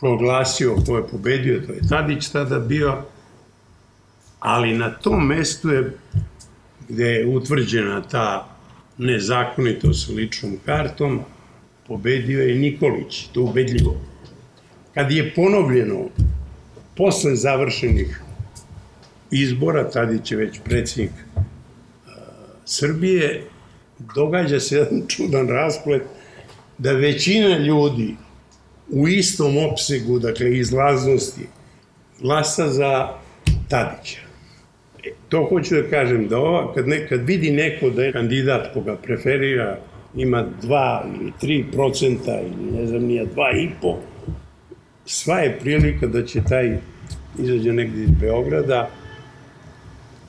proglasio 0.00 0.76
ko 0.86 0.96
je 0.96 1.08
pobedio, 1.08 1.60
to 1.66 1.72
je 1.72 1.88
Tadić 1.88 2.28
tada 2.28 2.58
bio, 2.58 3.02
ali 4.40 4.78
na 4.78 4.90
tom 4.90 5.26
mestu 5.26 5.70
je, 5.70 5.92
gde 6.88 7.04
je 7.04 7.26
utvrđena 7.26 8.02
ta 8.02 8.48
nezakonitost 8.98 10.08
ličnom 10.08 10.58
kartom, 10.64 11.20
pobedio 11.86 12.42
je 12.42 12.54
Nikolić, 12.54 13.26
to 13.32 13.42
ubedljivo. 13.42 13.96
Kad 14.94 15.12
je 15.12 15.34
ponovljeno, 15.34 16.08
posle 16.96 17.36
završenih 17.36 18.20
izbora, 19.30 19.90
Tadić 19.90 20.30
je 20.30 20.36
već 20.36 20.60
predsjednik 20.64 21.12
Srbije, 22.64 23.44
događa 24.14 24.60
se 24.60 24.76
jedan 24.76 25.02
čudan 25.08 25.48
rasplet 25.48 26.02
da 26.78 26.92
većina 26.92 27.58
ljudi 27.58 28.16
u 28.90 29.08
istom 29.08 29.56
opsegu, 29.56 30.18
dakle 30.18 30.58
izlaznosti, 30.58 31.46
glasa 32.20 32.68
za 32.68 33.08
Tadića. 33.68 34.20
E, 35.04 35.10
to 35.28 35.46
hoću 35.48 35.74
da 35.74 35.90
kažem, 35.90 36.28
da 36.28 36.38
ova, 36.38 36.74
kad, 36.74 36.88
ne, 36.88 37.08
kad 37.08 37.26
vidi 37.26 37.50
neko 37.50 37.90
da 37.90 38.04
je 38.04 38.12
kandidat 38.12 38.72
koga 38.74 38.96
preferira, 38.96 39.78
ima 40.16 40.46
2 40.62 41.00
ili 41.20 41.32
3 41.42 41.72
procenta 41.72 42.40
ili 42.40 42.80
ne 42.80 42.86
znam 42.86 43.02
nije 43.02 43.26
2 43.26 43.64
i 43.64 43.68
po, 43.82 43.98
sva 45.06 45.38
je 45.38 45.58
prilika 45.58 46.06
da 46.06 46.26
će 46.26 46.42
taj 46.48 46.78
izađe 47.38 47.72
negde 47.72 48.02
iz 48.02 48.10
Beograda 48.20 48.90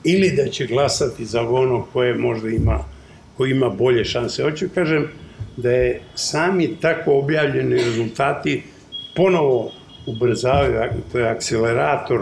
ili 0.04 0.30
da 0.36 0.48
će 0.48 0.66
glasati 0.66 1.24
za 1.24 1.42
ono 1.42 1.86
koje 1.92 2.14
možda 2.14 2.48
ima, 2.48 2.78
ko 3.36 3.46
ima 3.46 3.68
bolje 3.68 4.04
šanse. 4.04 4.42
Hoću 4.42 4.66
kažem 4.74 5.08
da 5.56 5.70
je 5.70 6.02
sami 6.14 6.76
tako 6.80 7.18
objavljeni 7.18 7.74
rezultati 7.74 8.62
ponovo 9.16 9.70
ubrzavaju, 10.06 10.92
to 11.12 11.18
je 11.18 11.28
akcelerator 11.28 12.20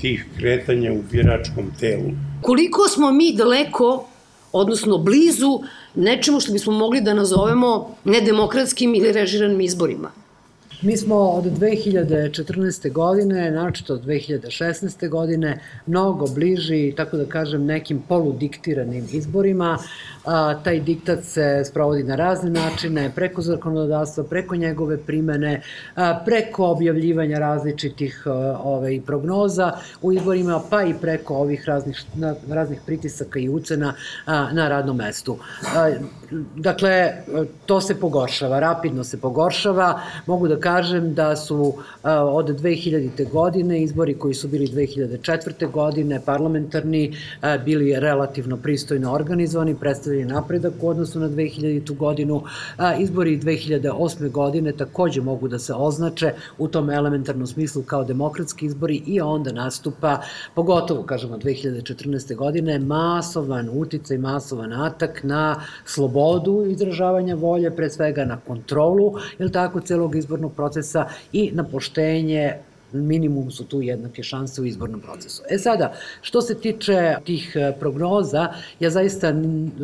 tih 0.00 0.26
kretanja 0.38 0.92
u 0.92 1.02
biračkom 1.12 1.64
telu. 1.80 2.10
Koliko 2.42 2.88
smo 2.88 3.12
mi 3.12 3.32
daleko, 3.36 4.06
odnosno 4.52 4.98
blizu, 4.98 5.60
nečemu 5.94 6.40
što 6.40 6.52
bismo 6.52 6.72
mogli 6.72 7.00
da 7.00 7.14
nazovemo 7.14 7.96
nedemokratskim 8.04 8.94
ili 8.94 9.12
režiranim 9.12 9.60
izborima? 9.60 10.23
Mi 10.84 10.96
smo 10.96 11.16
od 11.16 11.44
2014. 11.44 12.92
godine, 12.92 13.50
naročito 13.50 13.94
od 13.94 14.04
2016. 14.04 15.08
godine, 15.08 15.60
mnogo 15.86 16.26
bliži, 16.26 16.92
tako 16.96 17.16
da 17.16 17.26
kažem, 17.26 17.64
nekim 17.64 18.02
poludiktiranim 18.08 19.06
izborima. 19.12 19.78
A, 20.24 20.54
taj 20.64 20.80
diktat 20.80 21.24
se 21.24 21.62
sprovodi 21.64 22.02
na 22.02 22.16
razne 22.16 22.50
načine, 22.50 23.12
preko 23.14 23.42
zakonodavstva, 23.42 24.24
preko 24.24 24.56
njegove 24.56 24.98
primene, 24.98 25.62
a, 25.94 26.20
preko 26.24 26.66
objavljivanja 26.66 27.38
različitih 27.38 28.22
a, 28.26 28.30
ove, 28.30 28.58
ovaj, 28.64 29.00
prognoza 29.06 29.72
u 30.02 30.12
izborima, 30.12 30.60
pa 30.70 30.82
i 30.82 30.94
preko 31.00 31.34
ovih 31.34 31.64
raznih, 31.66 32.04
na, 32.14 32.34
raznih 32.50 32.80
pritisaka 32.86 33.38
i 33.38 33.48
ucena 33.48 33.94
a, 34.26 34.52
na 34.52 34.68
radnom 34.68 34.96
mestu. 34.96 35.38
A, 35.76 35.90
dakle, 36.56 37.12
to 37.66 37.80
se 37.80 38.00
pogoršava, 38.00 38.60
rapidno 38.60 39.04
se 39.04 39.20
pogoršava. 39.20 40.00
Mogu 40.26 40.48
da 40.48 40.60
kažem 40.60 40.73
da 41.14 41.36
su 41.36 41.74
od 42.32 42.60
2000. 42.60 43.30
godine, 43.30 43.82
izbori 43.82 44.14
koji 44.14 44.34
su 44.34 44.48
bili 44.48 44.66
2004. 44.66 45.70
godine, 45.70 46.20
parlamentarni, 46.26 47.16
bili 47.64 48.00
relativno 48.00 48.56
pristojno 48.56 49.12
organizovani, 49.12 49.74
predstavljeni 49.74 50.32
napredak 50.32 50.72
u 50.80 50.88
odnosu 50.88 51.20
na 51.20 51.28
2000. 51.28 51.96
godinu. 51.96 52.42
Izbori 52.98 53.38
2008. 53.38 54.30
godine 54.30 54.72
takođe 54.72 55.20
mogu 55.20 55.48
da 55.48 55.58
se 55.58 55.74
označe 55.74 56.32
u 56.58 56.68
tom 56.68 56.90
elementarnom 56.90 57.46
smislu 57.46 57.82
kao 57.82 58.04
demokratski 58.04 58.66
izbori 58.66 59.02
i 59.06 59.20
onda 59.20 59.52
nastupa, 59.52 60.20
pogotovo, 60.54 61.02
kažemo, 61.02 61.38
2014. 61.38 62.36
godine, 62.36 62.78
masovan 62.78 63.70
uticaj, 63.72 64.18
masovan 64.18 64.72
atak 64.72 65.20
na 65.22 65.60
slobodu 65.84 66.64
izražavanja 66.66 67.34
volje, 67.34 67.70
pre 67.76 67.90
svega 67.90 68.24
na 68.24 68.36
kontrolu, 68.46 69.14
je 69.38 69.52
tako, 69.52 69.80
celog 69.80 70.16
izbornog 70.16 70.52
procesa 70.52 70.63
i 71.32 71.50
na 71.54 71.64
poštenje 71.64 72.58
minimum 72.94 73.50
su 73.50 73.64
tu 73.64 73.82
jednake 73.82 74.22
šanse 74.22 74.62
u 74.62 74.64
izbornom 74.64 75.00
procesu. 75.00 75.42
E 75.50 75.58
sada, 75.58 75.92
što 76.22 76.42
se 76.42 76.54
tiče 76.54 77.16
tih 77.24 77.56
e, 77.56 77.72
prognoza, 77.80 78.48
ja 78.80 78.90
zaista 78.90 79.34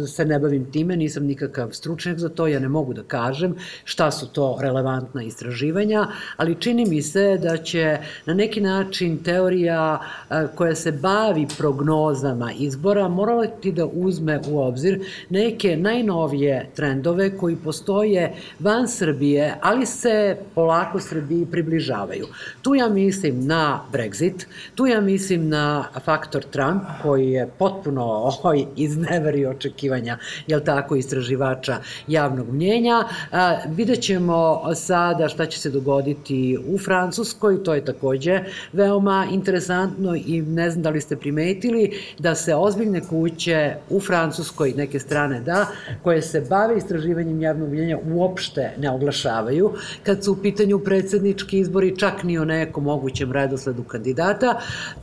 se 0.07 0.25
ne 0.25 0.39
bavim 0.39 0.73
time, 0.73 0.97
nisam 0.97 1.25
nikakav 1.25 1.71
stručnjak 1.73 2.19
za 2.19 2.29
to, 2.29 2.47
ja 2.47 2.61
ne 2.61 2.69
mogu 2.69 2.95
da 2.95 3.03
kažem 3.03 3.55
šta 3.85 4.11
su 4.11 4.29
to 4.29 4.59
relevantna 4.61 5.23
istraživanja, 5.23 6.07
ali 6.37 6.61
čini 6.61 6.87
mi 6.87 7.03
se 7.03 7.39
da 7.43 7.57
će 7.57 7.99
na 8.27 8.35
neki 8.35 8.61
način 8.61 9.19
teorija 9.23 10.01
e, 10.31 10.47
koja 10.55 10.75
se 10.75 10.93
bavi 10.93 11.47
prognozama 11.59 12.53
izbora 12.53 13.09
morati 13.09 13.73
da 13.73 13.87
uzme 13.87 14.41
u 14.49 14.61
obzir 14.61 15.05
neke 15.31 15.77
najnovije 15.77 16.71
trendove 16.75 17.37
koji 17.37 17.57
postoje 17.57 18.35
van 18.59 18.89
Srbije, 18.89 19.55
ali 19.61 19.87
se 19.87 20.37
polako 20.55 21.01
Srbiji 21.01 21.47
približavaju. 21.47 22.27
Tu 22.63 22.75
ja 22.75 22.89
mi 22.89 23.00
mislim 23.01 23.47
na 23.47 23.81
Brexit, 23.93 24.47
tu 24.75 24.87
ja 24.87 25.01
mislim 25.01 25.49
na 25.49 25.85
faktor 26.05 26.45
Trump 26.45 26.83
koji 27.03 27.31
je 27.31 27.49
potpuno 27.59 28.05
ovaj, 28.05 28.65
izneverio 28.77 29.51
očekivanja, 29.51 30.19
jel 30.47 30.61
tako, 30.61 30.97
istraživača 30.97 31.77
javnog 32.07 32.53
mnjenja. 32.53 33.05
A, 33.33 33.57
vidjet 33.69 34.01
ćemo 34.01 34.63
sada 34.75 35.29
šta 35.29 35.47
će 35.47 35.59
se 35.61 35.71
dogoditi 35.71 36.59
u 36.67 36.79
Francuskoj, 36.79 37.65
to 37.65 37.75
je 37.75 37.85
takođe 37.85 38.41
veoma 38.73 39.27
interesantno 39.33 40.17
i 40.17 40.43
ne 40.43 40.71
znam 40.71 40.83
da 40.83 40.91
li 40.91 41.01
ste 41.01 41.17
primetili 41.17 41.91
da 42.19 42.35
se 42.35 42.55
ozbiljne 42.55 43.01
kuće 43.01 43.75
u 43.91 44.01
Francuskoj, 44.01 44.73
neke 44.77 44.99
strane 44.99 45.41
da, 45.41 45.67
koje 46.03 46.23
se 46.23 46.41
bave 46.41 46.77
istraživanjem 46.77 47.43
javnog 47.43 47.69
mnjenja 47.69 47.99
uopšte 48.13 48.71
ne 48.79 48.91
oglašavaju. 48.91 49.73
Kad 50.03 50.25
su 50.25 50.33
u 50.33 50.37
pitanju 50.37 50.79
predsednički 50.79 51.59
izbori, 51.59 51.97
čak 51.97 52.23
ni 52.23 52.39
o 52.39 52.45
nekom 52.45 52.89
mogućem 52.91 53.33
redosledu 53.33 53.83
kandidata. 53.83 54.55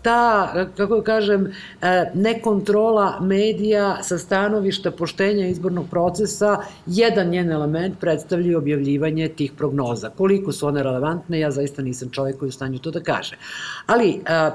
Ta, 0.02 0.54
kako 0.78 1.02
kažem, 1.02 1.47
e, 1.47 2.12
nekontrola 2.13 3.19
medija 3.21 4.04
sa 4.04 4.17
stanovišta 4.17 4.91
poštenja 4.91 5.47
izbornog 5.47 5.86
procesa, 5.89 6.58
jedan 6.86 7.30
njen 7.30 7.52
element 7.52 8.00
predstavlja 8.00 8.58
objavljivanje 8.58 9.30
tih 9.30 9.52
prognoza. 9.58 10.10
Koliko 10.17 10.52
su 10.52 10.67
one 10.67 10.84
relevantne, 10.84 11.39
ja 11.39 11.52
zaista 11.52 11.82
nisam 11.82 12.10
čovek 12.10 12.39
koji 12.39 12.50
u 12.50 12.52
stanju 12.52 12.80
to 12.80 12.91
da 12.91 13.00
kaže. 13.00 13.38
Ali, 13.86 14.10
e, 14.26 14.52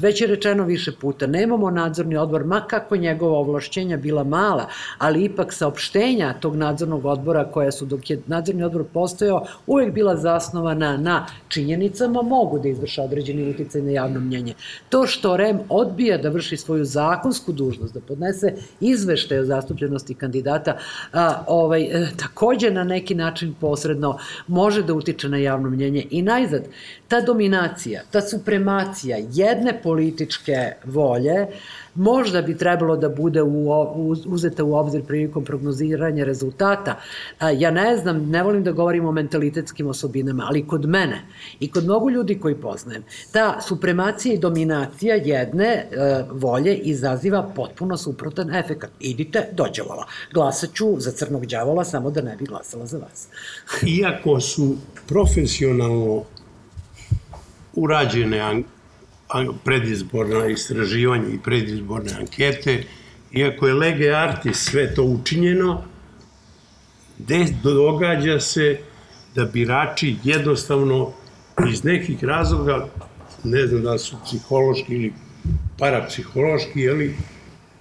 već 0.00 0.20
je 0.20 0.26
rečeno 0.26 0.64
više 0.64 0.92
puta, 1.00 1.26
nemamo 1.26 1.70
nadzorni 1.70 2.16
odbor, 2.16 2.44
ma 2.44 2.60
kako 2.60 2.96
njegova 2.96 3.38
ovlašćenja 3.38 3.96
bila 3.96 4.24
mala, 4.24 4.68
ali 4.98 5.24
ipak 5.24 5.52
saopštenja 5.52 6.34
tog 6.40 6.56
nadzornog 6.56 7.04
odbora 7.04 7.44
koja 7.44 7.72
su 7.72 7.86
dok 7.86 8.10
je 8.10 8.20
nadzorni 8.26 8.62
odbor 8.62 8.84
postojao 8.92 9.44
uvek 9.66 9.94
bila 9.94 10.16
zasnovana 10.16 10.96
na 10.96 11.26
činjenicama, 11.48 12.22
mogu 12.22 12.58
da 12.58 12.68
izvrša 12.76 13.02
određeni 13.02 13.50
uticaj 13.50 13.82
na 13.82 13.90
javno 13.90 14.20
mnjenje. 14.20 14.54
To 14.88 15.06
što 15.06 15.36
REM 15.36 15.60
odbija 15.68 16.18
da 16.18 16.28
vrši 16.28 16.56
svoju 16.56 16.84
zakonsku 16.84 17.52
dužnost, 17.52 17.94
da 17.94 18.00
podnese 18.00 18.52
izveštaj 18.80 19.38
o 19.38 19.44
zastupljenosti 19.44 20.14
kandidata, 20.14 20.76
a, 21.12 21.44
ovaj, 21.46 21.82
e, 21.82 22.08
takođe 22.16 22.70
na 22.70 22.84
neki 22.84 23.14
način 23.14 23.54
posredno 23.60 24.18
može 24.46 24.82
da 24.82 24.94
utiče 24.94 25.28
na 25.28 25.38
javno 25.38 25.70
mnjenje. 25.70 26.06
I 26.10 26.22
najzad, 26.22 26.64
ta 27.08 27.20
dominacija, 27.20 28.02
ta 28.10 28.20
supremacija 28.20 29.18
jedne 29.32 29.80
političke 29.82 30.72
volje, 30.84 31.46
možda 31.96 32.42
bi 32.42 32.58
trebalo 32.58 32.96
da 32.96 33.08
bude 33.08 33.42
u, 33.42 33.70
uzeta 34.26 34.64
u 34.64 34.74
obzir 34.74 35.04
prilikom 35.04 35.44
prognoziranja 35.44 36.24
rezultata. 36.24 36.98
Ja 37.56 37.70
ne 37.70 37.96
znam, 37.96 38.30
ne 38.30 38.42
volim 38.42 38.64
da 38.64 38.72
govorim 38.72 39.06
o 39.06 39.12
mentalitetskim 39.12 39.86
osobinama, 39.86 40.44
ali 40.46 40.66
kod 40.66 40.86
mene 40.88 41.22
i 41.60 41.70
kod 41.70 41.84
mnogo 41.84 42.10
ljudi 42.10 42.38
koji 42.38 42.54
poznajem, 42.54 43.04
ta 43.32 43.60
supremacija 43.60 44.34
i 44.34 44.38
dominacija 44.38 45.14
jedne 45.14 45.66
e, 45.66 45.86
volje 46.30 46.76
izaziva 46.76 47.52
potpuno 47.56 47.96
suprotan 47.96 48.54
efekat. 48.54 48.90
Idite 49.00 49.48
do 49.52 49.64
đavola. 49.76 50.06
Glasaću 50.34 50.94
za 50.98 51.10
crnog 51.10 51.46
đavola 51.46 51.84
samo 51.84 52.10
da 52.10 52.22
ne 52.22 52.36
bi 52.36 52.44
glasala 52.44 52.86
za 52.86 52.98
vas. 52.98 53.28
Iako 53.86 54.40
su 54.40 54.76
profesionalno 55.08 56.22
urađene 57.74 58.62
predizborna 59.64 60.46
istraživanja 60.46 61.28
i 61.28 61.38
predizborne 61.44 62.12
ankete, 62.18 62.84
iako 63.32 63.68
je 63.68 63.74
lege 63.74 64.10
artis 64.10 64.56
sve 64.56 64.94
to 64.94 65.02
učinjeno, 65.02 65.84
događa 67.62 68.40
se 68.40 68.78
da 69.34 69.44
birači 69.44 70.16
jednostavno 70.24 71.12
iz 71.70 71.84
nekih 71.84 72.24
razloga, 72.24 72.86
ne 73.44 73.66
znam 73.66 73.82
da 73.82 73.98
su 73.98 74.16
psihološki 74.24 74.94
ili 74.94 75.12
parapsihološki, 75.78 76.80
jeli, 76.80 77.16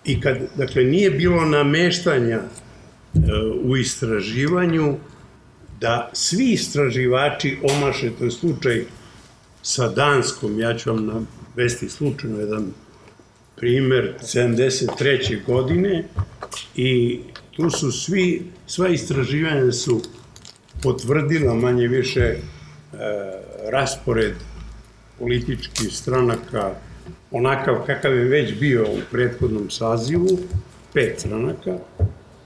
i 0.05 0.21
kad, 0.21 0.37
dakle, 0.55 0.83
nije 0.83 1.11
bilo 1.11 1.45
nameštanja 1.45 2.35
e, 2.35 2.47
u 3.63 3.77
istraživanju 3.77 4.95
da 5.79 6.09
svi 6.13 6.51
istraživači 6.51 7.57
omaše, 7.63 8.11
to 8.19 8.23
je 8.23 8.31
slučaj 8.31 8.85
sa 9.67 9.87
Danskom, 9.89 10.59
ja 10.59 10.77
ću 10.77 10.93
vam 10.93 11.27
navesti 11.55 11.89
slučajno 11.89 12.39
jedan 12.39 12.71
primer 13.55 14.13
73. 14.21 15.45
godine 15.45 16.03
i 16.75 17.19
tu 17.51 17.69
su 17.69 17.91
svi, 17.91 18.43
sva 18.67 18.89
istraživanja 18.89 19.71
su 19.71 20.01
potvrdila 20.83 21.53
manje 21.53 21.87
više 21.87 22.21
e, 22.21 22.37
raspored 23.71 24.33
političkih 25.19 25.89
stranaka 25.91 26.75
onakav 27.31 27.75
kakav 27.85 28.15
je 28.15 28.23
već 28.23 28.59
bio 28.59 28.83
u 28.83 28.99
prethodnom 29.11 29.69
sazivu, 29.69 30.39
pet 30.93 31.19
stranaka, 31.19 31.77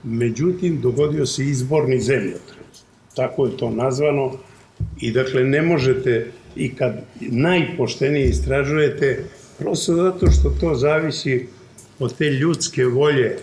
međutim 0.04 0.82
dogodio 0.82 1.26
se 1.26 1.46
izborni 1.46 2.02
zemljotres. 2.02 2.84
Tako 3.16 3.46
je 3.46 3.58
to 3.58 3.70
nazvano 3.70 4.32
i 5.02 5.12
dakle 5.12 5.44
ne 5.44 5.62
možete 5.62 6.32
i 6.56 6.76
kad 6.76 7.02
najpoštenije 7.20 8.30
istražujete, 8.30 9.24
prosto 9.60 9.96
zato 9.96 10.32
što 10.32 10.50
to 10.50 10.76
zavisi 10.76 11.48
od 12.00 12.18
te 12.18 12.26
ljudske 12.26 12.86
volje 12.86 13.38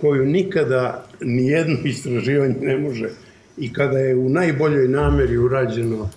koju 0.00 0.26
nikada 0.26 1.06
nijedno 1.20 1.78
istraživanje 1.84 2.54
ne 2.60 2.78
može 2.78 3.10
i 3.56 3.72
kada 3.72 3.98
je 3.98 4.16
u 4.16 4.28
najboljoj 4.28 4.88
nameri 4.88 5.38
urađeno, 5.38 6.10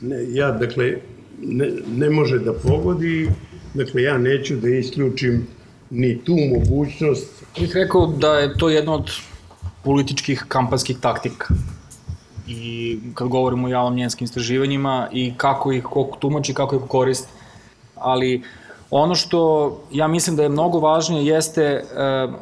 ne, 0.00 0.34
ja, 0.34 0.50
dakle, 0.50 0.96
ne, 1.42 1.70
ne 1.96 2.10
može 2.10 2.38
da 2.38 2.52
pogodi, 2.52 3.28
dakle, 3.74 4.02
ja 4.02 4.18
neću 4.18 4.56
da 4.56 4.68
isključim 4.68 5.46
ni 5.90 6.24
tu 6.24 6.36
mogućnost. 6.36 7.44
Bih 7.60 7.70
rekao 7.74 8.06
da 8.06 8.34
je 8.34 8.54
to 8.58 8.68
jedna 8.68 8.94
od 8.94 9.10
političkih 9.84 10.44
kampanskih 10.48 10.96
taktika 11.00 11.48
i 12.48 12.98
kad 13.14 13.28
govorimo 13.28 13.66
o 13.66 13.70
javnom 13.70 13.94
njenskim 13.94 14.24
istraživanjima 14.24 15.08
i 15.12 15.34
kako 15.36 15.72
ih 15.72 15.84
ko 15.84 16.08
tumači, 16.18 16.54
kako 16.54 16.76
ih 16.76 16.82
koristi. 16.88 17.28
Ali 17.94 18.42
ono 18.90 19.14
što 19.14 19.80
ja 19.92 20.08
mislim 20.08 20.36
da 20.36 20.42
je 20.42 20.48
mnogo 20.48 20.78
važnije 20.78 21.26
jeste 21.26 21.62
e, 21.62 21.84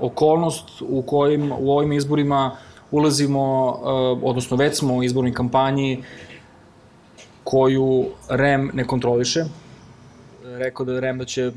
okolnost 0.01 0.83
u 0.89 1.03
kojim 1.03 1.53
u 1.59 1.71
ovim 1.71 1.93
izborima 1.93 2.57
ulazimo, 2.91 3.77
e, 3.79 3.89
odnosno 4.23 4.57
već 4.57 4.79
smo 4.79 4.95
u 4.95 5.03
izbornoj 5.03 5.35
kampanji, 5.35 6.03
koju 7.45 8.05
REM 8.29 8.71
ne 8.75 8.85
kontroliše. 8.85 9.45
Rekao 10.45 10.87
da 10.87 11.01
REM 11.01 11.19
da 11.19 11.25
će 11.25 11.43
e, 11.43 11.53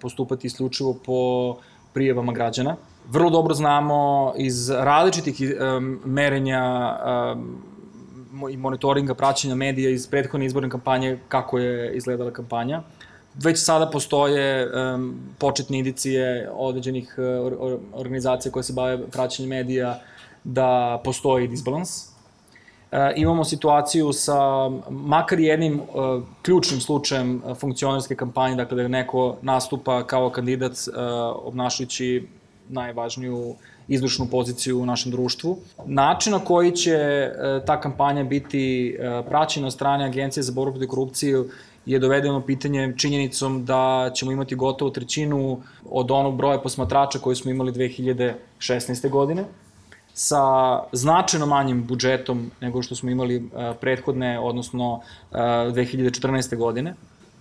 postupati 0.00 0.46
isključivo 0.46 0.94
po 1.06 1.56
prijevama 1.92 2.32
građana. 2.32 2.76
Vrlo 3.08 3.30
dobro 3.30 3.54
znamo 3.54 4.32
iz 4.36 4.70
različitih 4.70 5.40
e, 5.40 5.54
merenja 6.04 6.62
e, 6.62 7.36
i 8.52 8.56
monitoringa 8.56 9.14
praćenja 9.14 9.54
medija 9.54 9.90
iz 9.90 10.06
prethodne 10.06 10.46
izborne 10.46 10.70
kampanje 10.70 11.18
kako 11.28 11.58
je 11.58 11.96
izgledala 11.96 12.30
kampanja. 12.30 12.82
Već 13.34 13.64
sada 13.64 13.90
postoje 13.90 14.66
um, 14.66 15.20
početne 15.38 15.78
indicije 15.78 16.50
određenih 16.52 17.14
uh, 17.18 17.80
organizacija 17.92 18.52
koje 18.52 18.62
se 18.62 18.72
bave 18.72 19.06
praćenjem 19.10 19.50
medija 19.50 20.00
da 20.44 21.00
postoji 21.04 21.48
disbalans 21.48 22.16
e, 22.92 23.12
imamo 23.16 23.44
situaciju 23.44 24.12
sa 24.12 24.68
makar 24.90 25.40
jednim 25.40 25.74
e, 25.74 25.80
ključnim 26.42 26.80
slučajem 26.80 27.42
e, 27.46 27.54
funkcionarske 27.54 28.16
kampanje, 28.16 28.56
dakle 28.56 28.82
da 28.82 28.88
neko 28.88 29.36
nastupa 29.42 30.06
kao 30.06 30.30
kandidat 30.30 30.72
e, 30.72 31.00
obnašajući 31.44 32.28
najvažniju 32.68 33.54
izvršnu 33.88 34.26
poziciju 34.30 34.80
u 34.80 34.86
našem 34.86 35.12
društvu. 35.12 35.58
Način 35.84 36.32
na 36.32 36.38
koji 36.38 36.72
će 36.72 36.92
e, 36.92 37.32
ta 37.66 37.80
kampanja 37.80 38.24
biti 38.24 38.88
e, 38.88 39.22
praćena 39.28 39.66
od 39.66 39.72
strane 39.72 40.04
Agencije 40.04 40.42
za 40.42 40.52
borbu 40.52 40.72
protiv 40.72 40.88
korupcije 40.88 41.44
je 41.86 41.98
dovedeno 41.98 42.40
pitanje 42.40 42.94
činjenicom 42.96 43.64
da 43.64 44.10
ćemo 44.14 44.32
imati 44.32 44.54
gotovo 44.54 44.90
trećinu 44.90 45.60
od 45.90 46.10
onog 46.10 46.36
broja 46.36 46.58
posmatrača 46.58 47.18
koji 47.18 47.36
smo 47.36 47.50
imali 47.50 47.72
2016. 47.72 49.10
godine 49.10 49.44
sa 50.14 50.42
značajno 50.92 51.46
manjim 51.46 51.86
budžetom 51.86 52.50
nego 52.60 52.82
što 52.82 52.94
smo 52.94 53.10
imali 53.10 53.36
uh, 53.36 53.76
prethodne, 53.80 54.38
odnosno 54.40 54.94
uh, 54.94 55.38
2014. 55.38 56.56
godine, 56.56 56.94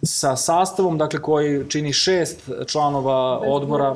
sa 0.04 0.36
sastavom 0.36 0.98
dakle, 0.98 1.22
koji 1.22 1.70
čini 1.70 1.94
šest 1.94 2.50
članova 2.68 3.40
odbora. 3.40 3.96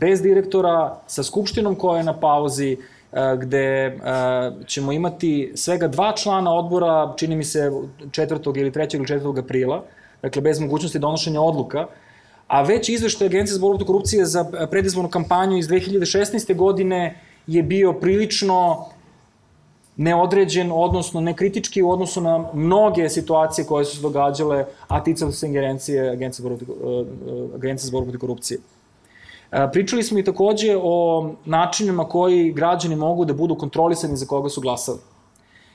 Bez 0.00 0.22
direktora, 0.22 0.98
sa 1.06 1.22
skupštinom 1.22 1.74
koja 1.74 1.98
je 1.98 2.04
na 2.04 2.14
pauzi, 2.20 2.76
uh, 2.76 3.18
gde 3.40 3.96
uh, 3.96 4.66
ćemo 4.66 4.92
imati 4.92 5.52
svega 5.54 5.88
dva 5.88 6.12
člana 6.16 6.54
odbora, 6.54 7.14
čini 7.16 7.36
mi 7.36 7.44
se 7.44 7.70
4. 8.10 8.58
ili 8.58 8.70
3. 8.70 8.96
ili 8.96 9.04
4. 9.04 9.38
aprila, 9.38 9.84
dakle 10.22 10.42
bez 10.42 10.60
mogućnosti 10.60 10.98
donošenja 10.98 11.40
odluka, 11.40 11.86
a 12.46 12.62
već 12.62 12.88
izveštaj 12.88 13.26
Agencije 13.26 13.54
za 13.54 13.60
borbu 13.60 13.84
korupcije 13.84 14.24
za 14.24 14.44
predizbornu 14.70 15.10
kampanju 15.10 15.58
iz 15.58 15.68
2016. 15.68 16.56
godine 16.56 17.20
je 17.46 17.62
bio 17.62 17.92
prilično 17.92 18.86
neodređen, 19.96 20.70
odnosno 20.72 21.20
nekritički 21.20 21.82
u 21.82 21.90
odnosu 21.90 22.20
na 22.20 22.50
mnoge 22.54 23.08
situacije 23.08 23.64
koje 23.66 23.84
su 23.84 23.96
se 23.96 24.02
događale, 24.02 24.64
a 24.88 25.04
ticale 25.04 25.32
se 25.32 25.46
ingerencije 25.46 26.10
Agencije 26.10 26.46
za 27.76 27.90
borbu, 27.92 28.04
protiv 28.04 28.20
korupcije. 28.20 28.58
Uh, 29.54 29.70
pričali 29.72 30.02
smo 30.02 30.18
i 30.18 30.24
takođe 30.24 30.76
o 30.82 31.30
načinima 31.44 32.08
koji 32.08 32.52
građani 32.52 32.96
mogu 32.96 33.24
da 33.24 33.32
budu 33.32 33.54
kontrolisani 33.54 34.16
za 34.16 34.26
koga 34.26 34.48
su 34.48 34.60
glasali. 34.60 34.98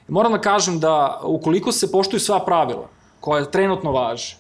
Moram 0.08 0.32
da 0.32 0.42
kažem 0.42 0.80
da 0.80 1.22
ukoliko 1.24 1.72
se 1.72 1.92
poštuju 1.92 2.20
sva 2.20 2.40
pravila 2.46 2.88
koja 3.20 3.46
trenutno 3.46 3.92
važe, 3.92 4.38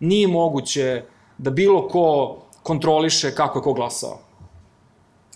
nije 0.00 0.28
moguće 0.28 1.02
da 1.38 1.50
bilo 1.50 1.88
ko 1.88 2.36
kontroliše 2.62 3.34
kako 3.34 3.58
je 3.58 3.62
ko 3.62 3.72
glasao. 3.72 4.18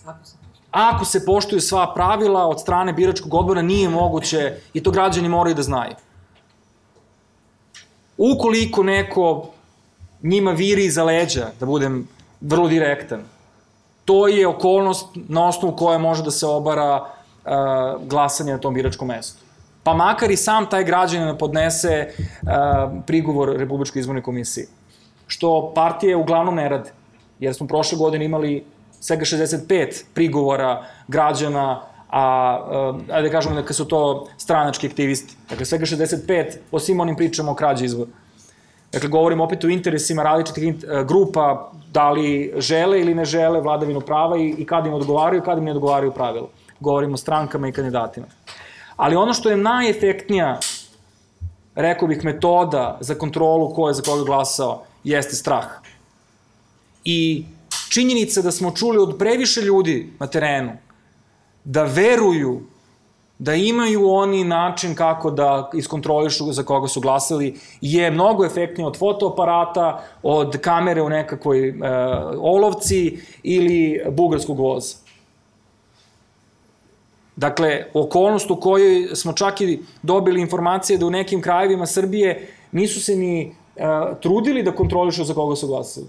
Ako 0.05 0.25
se 0.25 0.45
ako 0.75 1.05
se 1.05 1.25
poštuju 1.25 1.61
sva 1.61 1.93
pravila 1.93 2.47
od 2.47 2.61
strane 2.61 2.93
biračkog 2.93 3.33
odbora, 3.33 3.61
nije 3.61 3.89
moguće, 3.89 4.57
i 4.73 4.83
to 4.83 4.91
građani 4.91 5.29
moraju 5.29 5.55
da 5.55 5.63
znaju. 5.63 5.93
Ukoliko 8.17 8.83
neko 8.83 9.49
njima 10.23 10.51
viri 10.51 10.85
iza 10.85 11.03
leđa, 11.03 11.47
da 11.59 11.65
budem 11.65 12.07
vrlo 12.41 12.67
direktan, 12.67 13.23
to 14.05 14.27
je 14.27 14.47
okolnost 14.47 15.07
na 15.15 15.47
osnovu 15.47 15.75
koje 15.75 15.97
može 15.97 16.23
da 16.23 16.31
se 16.31 16.45
obara 16.45 17.01
uh, 17.01 17.51
glasanje 18.07 18.51
na 18.51 18.59
tom 18.59 18.73
biračkom 18.73 19.07
mestu. 19.07 19.43
Pa 19.83 19.93
makar 19.93 20.31
i 20.31 20.37
sam 20.37 20.69
taj 20.69 20.83
građanin 20.83 21.37
podnese 21.37 22.07
uh, 22.09 22.49
prigovor 23.05 23.55
Republičkoj 23.57 23.99
izbornoj 23.99 24.23
komisiji. 24.23 24.65
Što 25.27 25.71
partije 25.75 26.15
uglavnom 26.15 26.55
ne 26.55 26.69
rade. 26.69 26.91
Jer 27.39 27.53
smo 27.53 27.67
prošle 27.67 27.97
godine 27.97 28.25
imali 28.25 28.65
svega 28.99 29.25
65 29.25 30.03
prigovora 30.13 30.85
građana, 31.07 31.81
a, 32.09 33.01
a 33.11 33.21
da 33.21 33.29
kažemo 33.29 33.61
da 33.61 33.73
su 33.73 33.85
to 33.85 34.27
stranački 34.37 34.87
aktivisti. 34.87 35.35
Dakle, 35.49 35.65
svega 35.65 35.85
65 35.85 36.57
o 36.71 36.79
svim 36.79 36.99
onim 36.99 37.15
pričama 37.15 37.51
o 37.51 37.55
krađi 37.55 37.85
izbora. 37.85 38.09
Dakle, 38.91 39.09
govorimo 39.09 39.43
opet 39.43 39.63
o 39.63 39.69
interesima 39.69 40.23
različitih 40.23 40.63
e, 40.63 41.03
grupa, 41.03 41.71
da 41.91 42.11
li 42.11 42.53
žele 42.57 43.01
ili 43.01 43.15
ne 43.15 43.25
žele 43.25 43.61
vladavinu 43.61 44.01
prava 44.01 44.37
i, 44.37 44.49
i 44.57 44.65
kada 44.65 44.87
im 44.87 44.93
odgovaraju, 44.93 45.41
kada 45.41 45.59
im 45.59 45.65
ne 45.65 45.71
odgovaraju 45.71 46.11
pravilu. 46.11 46.47
Govorimo 46.79 47.13
o 47.13 47.17
strankama 47.17 47.67
i 47.67 47.71
kandidatima. 47.71 48.27
Ali 48.95 49.15
ono 49.15 49.33
što 49.33 49.49
je 49.49 49.57
najefektnija, 49.57 50.59
rekao 51.75 52.07
bih, 52.07 52.23
metoda 52.23 52.97
za 53.01 53.15
kontrolu 53.15 53.73
ko 53.73 53.87
je 53.87 53.93
za 53.93 54.01
koga 54.01 54.23
glasao, 54.23 54.83
jeste 55.03 55.35
strah. 55.35 55.65
I 57.03 57.45
činjenica 57.89 58.41
da 58.41 58.51
smo 58.51 58.71
čuli 58.71 58.97
od 58.97 59.17
previše 59.19 59.61
ljudi 59.61 60.13
na 60.19 60.27
terenu 60.27 60.71
da 61.63 61.83
veruju 61.83 62.61
da 63.39 63.53
imaju 63.55 64.09
oni 64.09 64.43
način 64.43 64.95
kako 64.95 65.31
da 65.31 65.69
iskontrolišu 65.73 66.51
za 66.51 66.63
koga 66.63 66.87
su 66.87 67.01
glasali 67.01 67.59
je 67.81 68.11
mnogo 68.11 68.45
efektnije 68.45 68.87
od 68.87 68.97
fotoaparata, 68.97 70.03
od 70.23 70.57
kamere 70.57 71.01
u 71.01 71.09
nekakvoj 71.09 71.69
e, 71.69 71.73
olovci 72.39 73.17
ili 73.43 74.01
bugarskog 74.11 74.59
voza. 74.59 74.95
Dakle, 77.35 77.85
okolnost 77.93 78.51
u 78.51 78.55
kojoj 78.55 79.15
smo 79.15 79.33
čak 79.33 79.61
i 79.61 79.79
dobili 80.03 80.41
informacije 80.41 80.97
da 80.97 81.05
u 81.05 81.09
nekim 81.09 81.41
krajevima 81.41 81.85
Srbije 81.85 82.47
nisu 82.71 83.03
se 83.03 83.15
ni 83.15 83.41
e, 83.41 83.51
trudili 84.21 84.63
da 84.63 84.71
kontrolišu 84.71 85.23
za 85.23 85.33
koga 85.33 85.55
su 85.55 85.67
glasali 85.67 86.07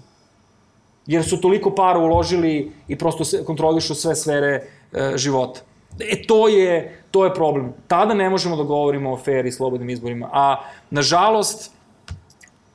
jer 1.07 1.23
su 1.23 1.41
toliko 1.41 1.71
para 1.71 1.99
uložili 1.99 2.71
i 2.87 2.95
prosto 2.95 3.43
kontrolišu 3.45 3.95
sve 3.95 4.15
sfere 4.15 4.63
e, 4.93 5.17
života. 5.17 5.61
E, 5.99 6.21
to 6.27 6.47
je, 6.47 7.03
to 7.11 7.25
je 7.25 7.33
problem. 7.33 7.73
Tada 7.87 8.13
ne 8.13 8.29
možemo 8.29 8.55
da 8.55 8.63
govorimo 8.63 9.13
o 9.13 9.17
fair 9.17 9.45
i 9.45 9.51
slobodnim 9.51 9.89
izborima. 9.89 10.29
A, 10.33 10.61
nažalost, 10.89 11.71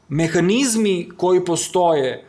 mehanizmi 0.08 1.08
koji 1.16 1.44
postoje 1.44 2.24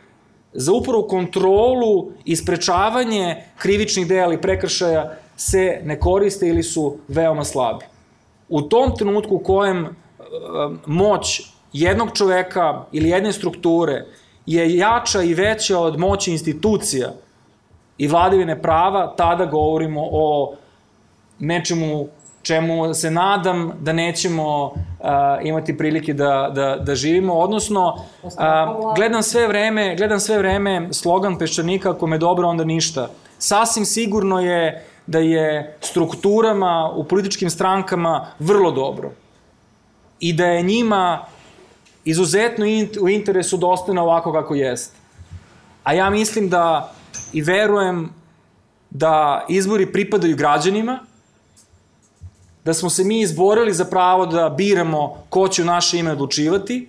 za 0.52 0.72
upravo 0.72 1.02
kontrolu 1.02 2.10
i 2.24 2.36
sprečavanje 2.36 3.42
krivičnih 3.58 4.06
dela 4.08 4.34
i 4.34 4.40
prekršaja 4.40 5.16
se 5.36 5.80
ne 5.84 6.00
koriste 6.00 6.48
ili 6.48 6.62
su 6.62 6.96
veoma 7.08 7.44
slabi. 7.44 7.84
U 8.48 8.62
tom 8.62 8.96
trenutku 8.96 9.34
u 9.34 9.38
kojem 9.38 9.84
e, 9.84 9.90
moć 10.86 11.42
jednog 11.72 12.12
čoveka 12.14 12.84
ili 12.92 13.08
jedne 13.08 13.32
strukture 13.32 14.04
je 14.46 14.76
jača 14.76 15.22
i 15.22 15.34
veća 15.34 15.78
od 15.78 15.98
moći 15.98 16.32
institucija 16.32 17.12
i 17.98 18.08
vladavine 18.08 18.62
prava, 18.62 19.14
tada 19.16 19.46
govorimo 19.46 20.08
o 20.12 20.54
nečemu 21.38 22.08
čemu 22.44 22.94
se 22.94 23.10
nadam 23.10 23.72
da 23.80 23.92
nećemo 23.92 24.64
uh, 24.66 24.74
imati 25.42 25.78
prilike 25.78 26.14
da, 26.14 26.50
da, 26.54 26.76
da 26.76 26.94
živimo, 26.94 27.34
odnosno 27.34 27.94
uh, 28.22 28.30
gledam 28.96 29.22
sve 29.22 29.48
vreme, 29.48 29.96
gledam 29.96 30.20
sve 30.20 30.38
vreme 30.38 30.88
slogan 30.92 31.38
Peščanika, 31.38 31.90
ako 31.90 32.06
me 32.06 32.18
dobro, 32.18 32.48
onda 32.48 32.64
ništa. 32.64 33.08
Sasvim 33.38 33.84
sigurno 33.84 34.40
je 34.40 34.84
da 35.06 35.18
je 35.18 35.76
strukturama 35.80 36.90
u 36.96 37.04
političkim 37.04 37.50
strankama 37.50 38.26
vrlo 38.38 38.70
dobro 38.70 39.10
i 40.20 40.32
da 40.32 40.46
je 40.46 40.62
njima 40.62 41.24
izuzetno 42.04 42.64
u 43.00 43.08
interesu 43.08 43.56
da 43.56 43.66
ostane 43.66 44.00
ovako 44.00 44.32
kako 44.32 44.54
jeste. 44.54 44.96
A 45.84 45.92
ja 45.92 46.10
mislim 46.10 46.48
da 46.48 46.92
i 47.32 47.42
verujem 47.42 48.10
da 48.90 49.44
izbori 49.48 49.92
pripadaju 49.92 50.36
građanima, 50.36 50.98
da 52.64 52.74
smo 52.74 52.90
se 52.90 53.04
mi 53.04 53.20
izborili 53.20 53.72
za 53.72 53.84
pravo 53.84 54.26
da 54.26 54.48
biramo 54.48 55.24
ko 55.28 55.48
će 55.48 55.62
u 55.62 55.64
naše 55.64 55.98
ime 55.98 56.12
odlučivati 56.12 56.88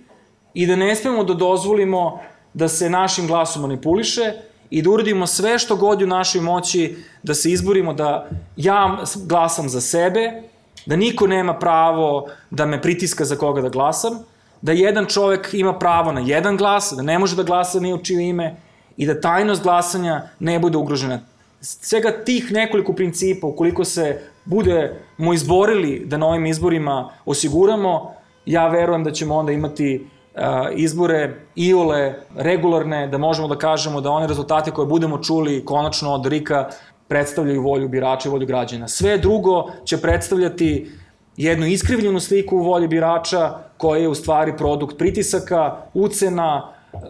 i 0.54 0.66
da 0.66 0.76
ne 0.76 0.94
smemo 0.96 1.24
da 1.24 1.34
dozvolimo 1.34 2.20
da 2.54 2.68
se 2.68 2.90
našim 2.90 3.26
glasom 3.26 3.62
manipuliše 3.62 4.32
i 4.70 4.82
da 4.82 4.90
uradimo 4.90 5.26
sve 5.26 5.58
što 5.58 5.76
god 5.76 6.02
u 6.02 6.06
našoj 6.06 6.40
moći 6.40 6.96
da 7.22 7.34
se 7.34 7.50
izborimo 7.50 7.94
da 7.94 8.28
ja 8.56 9.04
glasam 9.26 9.68
za 9.68 9.80
sebe, 9.80 10.42
da 10.86 10.96
niko 10.96 11.26
nema 11.26 11.54
pravo 11.54 12.26
da 12.50 12.66
me 12.66 12.82
pritiska 12.82 13.24
za 13.24 13.36
koga 13.36 13.60
da 13.60 13.68
glasam, 13.68 14.18
da 14.62 14.72
jedan 14.72 15.06
čovek 15.06 15.50
ima 15.52 15.78
pravo 15.78 16.12
na 16.12 16.20
jedan 16.20 16.56
glas, 16.56 16.92
da 16.96 17.02
ne 17.02 17.18
može 17.18 17.36
da 17.36 17.42
glasa 17.42 17.80
ni 17.80 17.94
u 17.94 17.98
čije 17.98 18.28
ime 18.28 18.56
i 18.96 19.06
da 19.06 19.20
tajnost 19.20 19.62
glasanja 19.62 20.28
ne 20.38 20.58
bude 20.58 20.78
ugrožena. 20.78 21.20
Svega 21.66 22.10
tih 22.24 22.52
nekoliko 22.52 22.92
principa, 22.92 23.46
ukoliko 23.46 23.84
se 23.84 24.20
budemo 24.44 25.32
izborili 25.34 26.02
da 26.06 26.16
na 26.16 26.26
ovim 26.26 26.46
izborima 26.46 27.10
osiguramo, 27.24 28.14
ja 28.46 28.68
verujem 28.68 29.04
da 29.04 29.10
ćemo 29.10 29.34
onda 29.34 29.52
imati 29.52 30.06
uh, 30.34 30.40
izbore 30.74 31.34
iole, 31.56 32.14
regularne, 32.36 33.06
da 33.08 33.18
možemo 33.18 33.48
da 33.48 33.58
kažemo 33.58 34.00
da 34.00 34.10
one 34.10 34.26
rezultate 34.26 34.70
koje 34.70 34.86
budemo 34.86 35.18
čuli 35.18 35.64
konačno 35.64 36.12
od 36.14 36.26
Rika 36.26 36.68
predstavljaju 37.08 37.62
volju 37.62 37.88
birača 37.88 38.28
i 38.28 38.32
volju 38.32 38.46
građana. 38.46 38.88
Sve 38.88 39.18
drugo 39.18 39.66
će 39.84 39.98
predstavljati 40.00 40.90
jednu 41.36 41.66
iskrivljenu 41.66 42.20
sliku 42.20 42.56
volje 42.56 42.88
birača 42.88 43.58
koja 43.76 44.00
je 44.00 44.08
u 44.08 44.14
stvari 44.14 44.56
produkt 44.56 44.98
pritisaka, 44.98 45.76
ucena, 45.94 46.72
uh, 46.92 47.00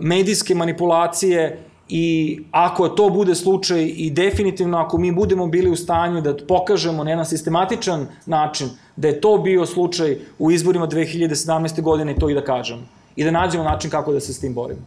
medijske 0.00 0.54
manipulacije 0.54 1.71
i 1.94 2.38
ako 2.50 2.88
to 2.88 3.08
bude 3.10 3.34
slučaj 3.34 3.92
i 3.96 4.10
definitivno 4.10 4.78
ako 4.78 4.98
mi 4.98 5.12
budemo 5.12 5.46
bili 5.46 5.70
u 5.70 5.76
stanju 5.76 6.20
da 6.20 6.36
pokažemo 6.48 7.04
na 7.04 7.10
jedan 7.10 7.26
sistematičan 7.26 8.06
način 8.26 8.68
da 8.96 9.08
je 9.08 9.20
to 9.20 9.38
bio 9.38 9.66
slučaj 9.66 10.16
u 10.38 10.50
izborima 10.50 10.86
2017. 10.86 11.82
godine 11.82 12.14
to 12.14 12.30
i 12.30 12.34
da 12.34 12.44
kažemo. 12.44 12.82
I 13.16 13.24
da 13.24 13.30
nađemo 13.30 13.64
način 13.64 13.90
kako 13.90 14.12
da 14.12 14.20
se 14.20 14.32
s 14.32 14.40
tim 14.40 14.54
borimo. 14.54 14.80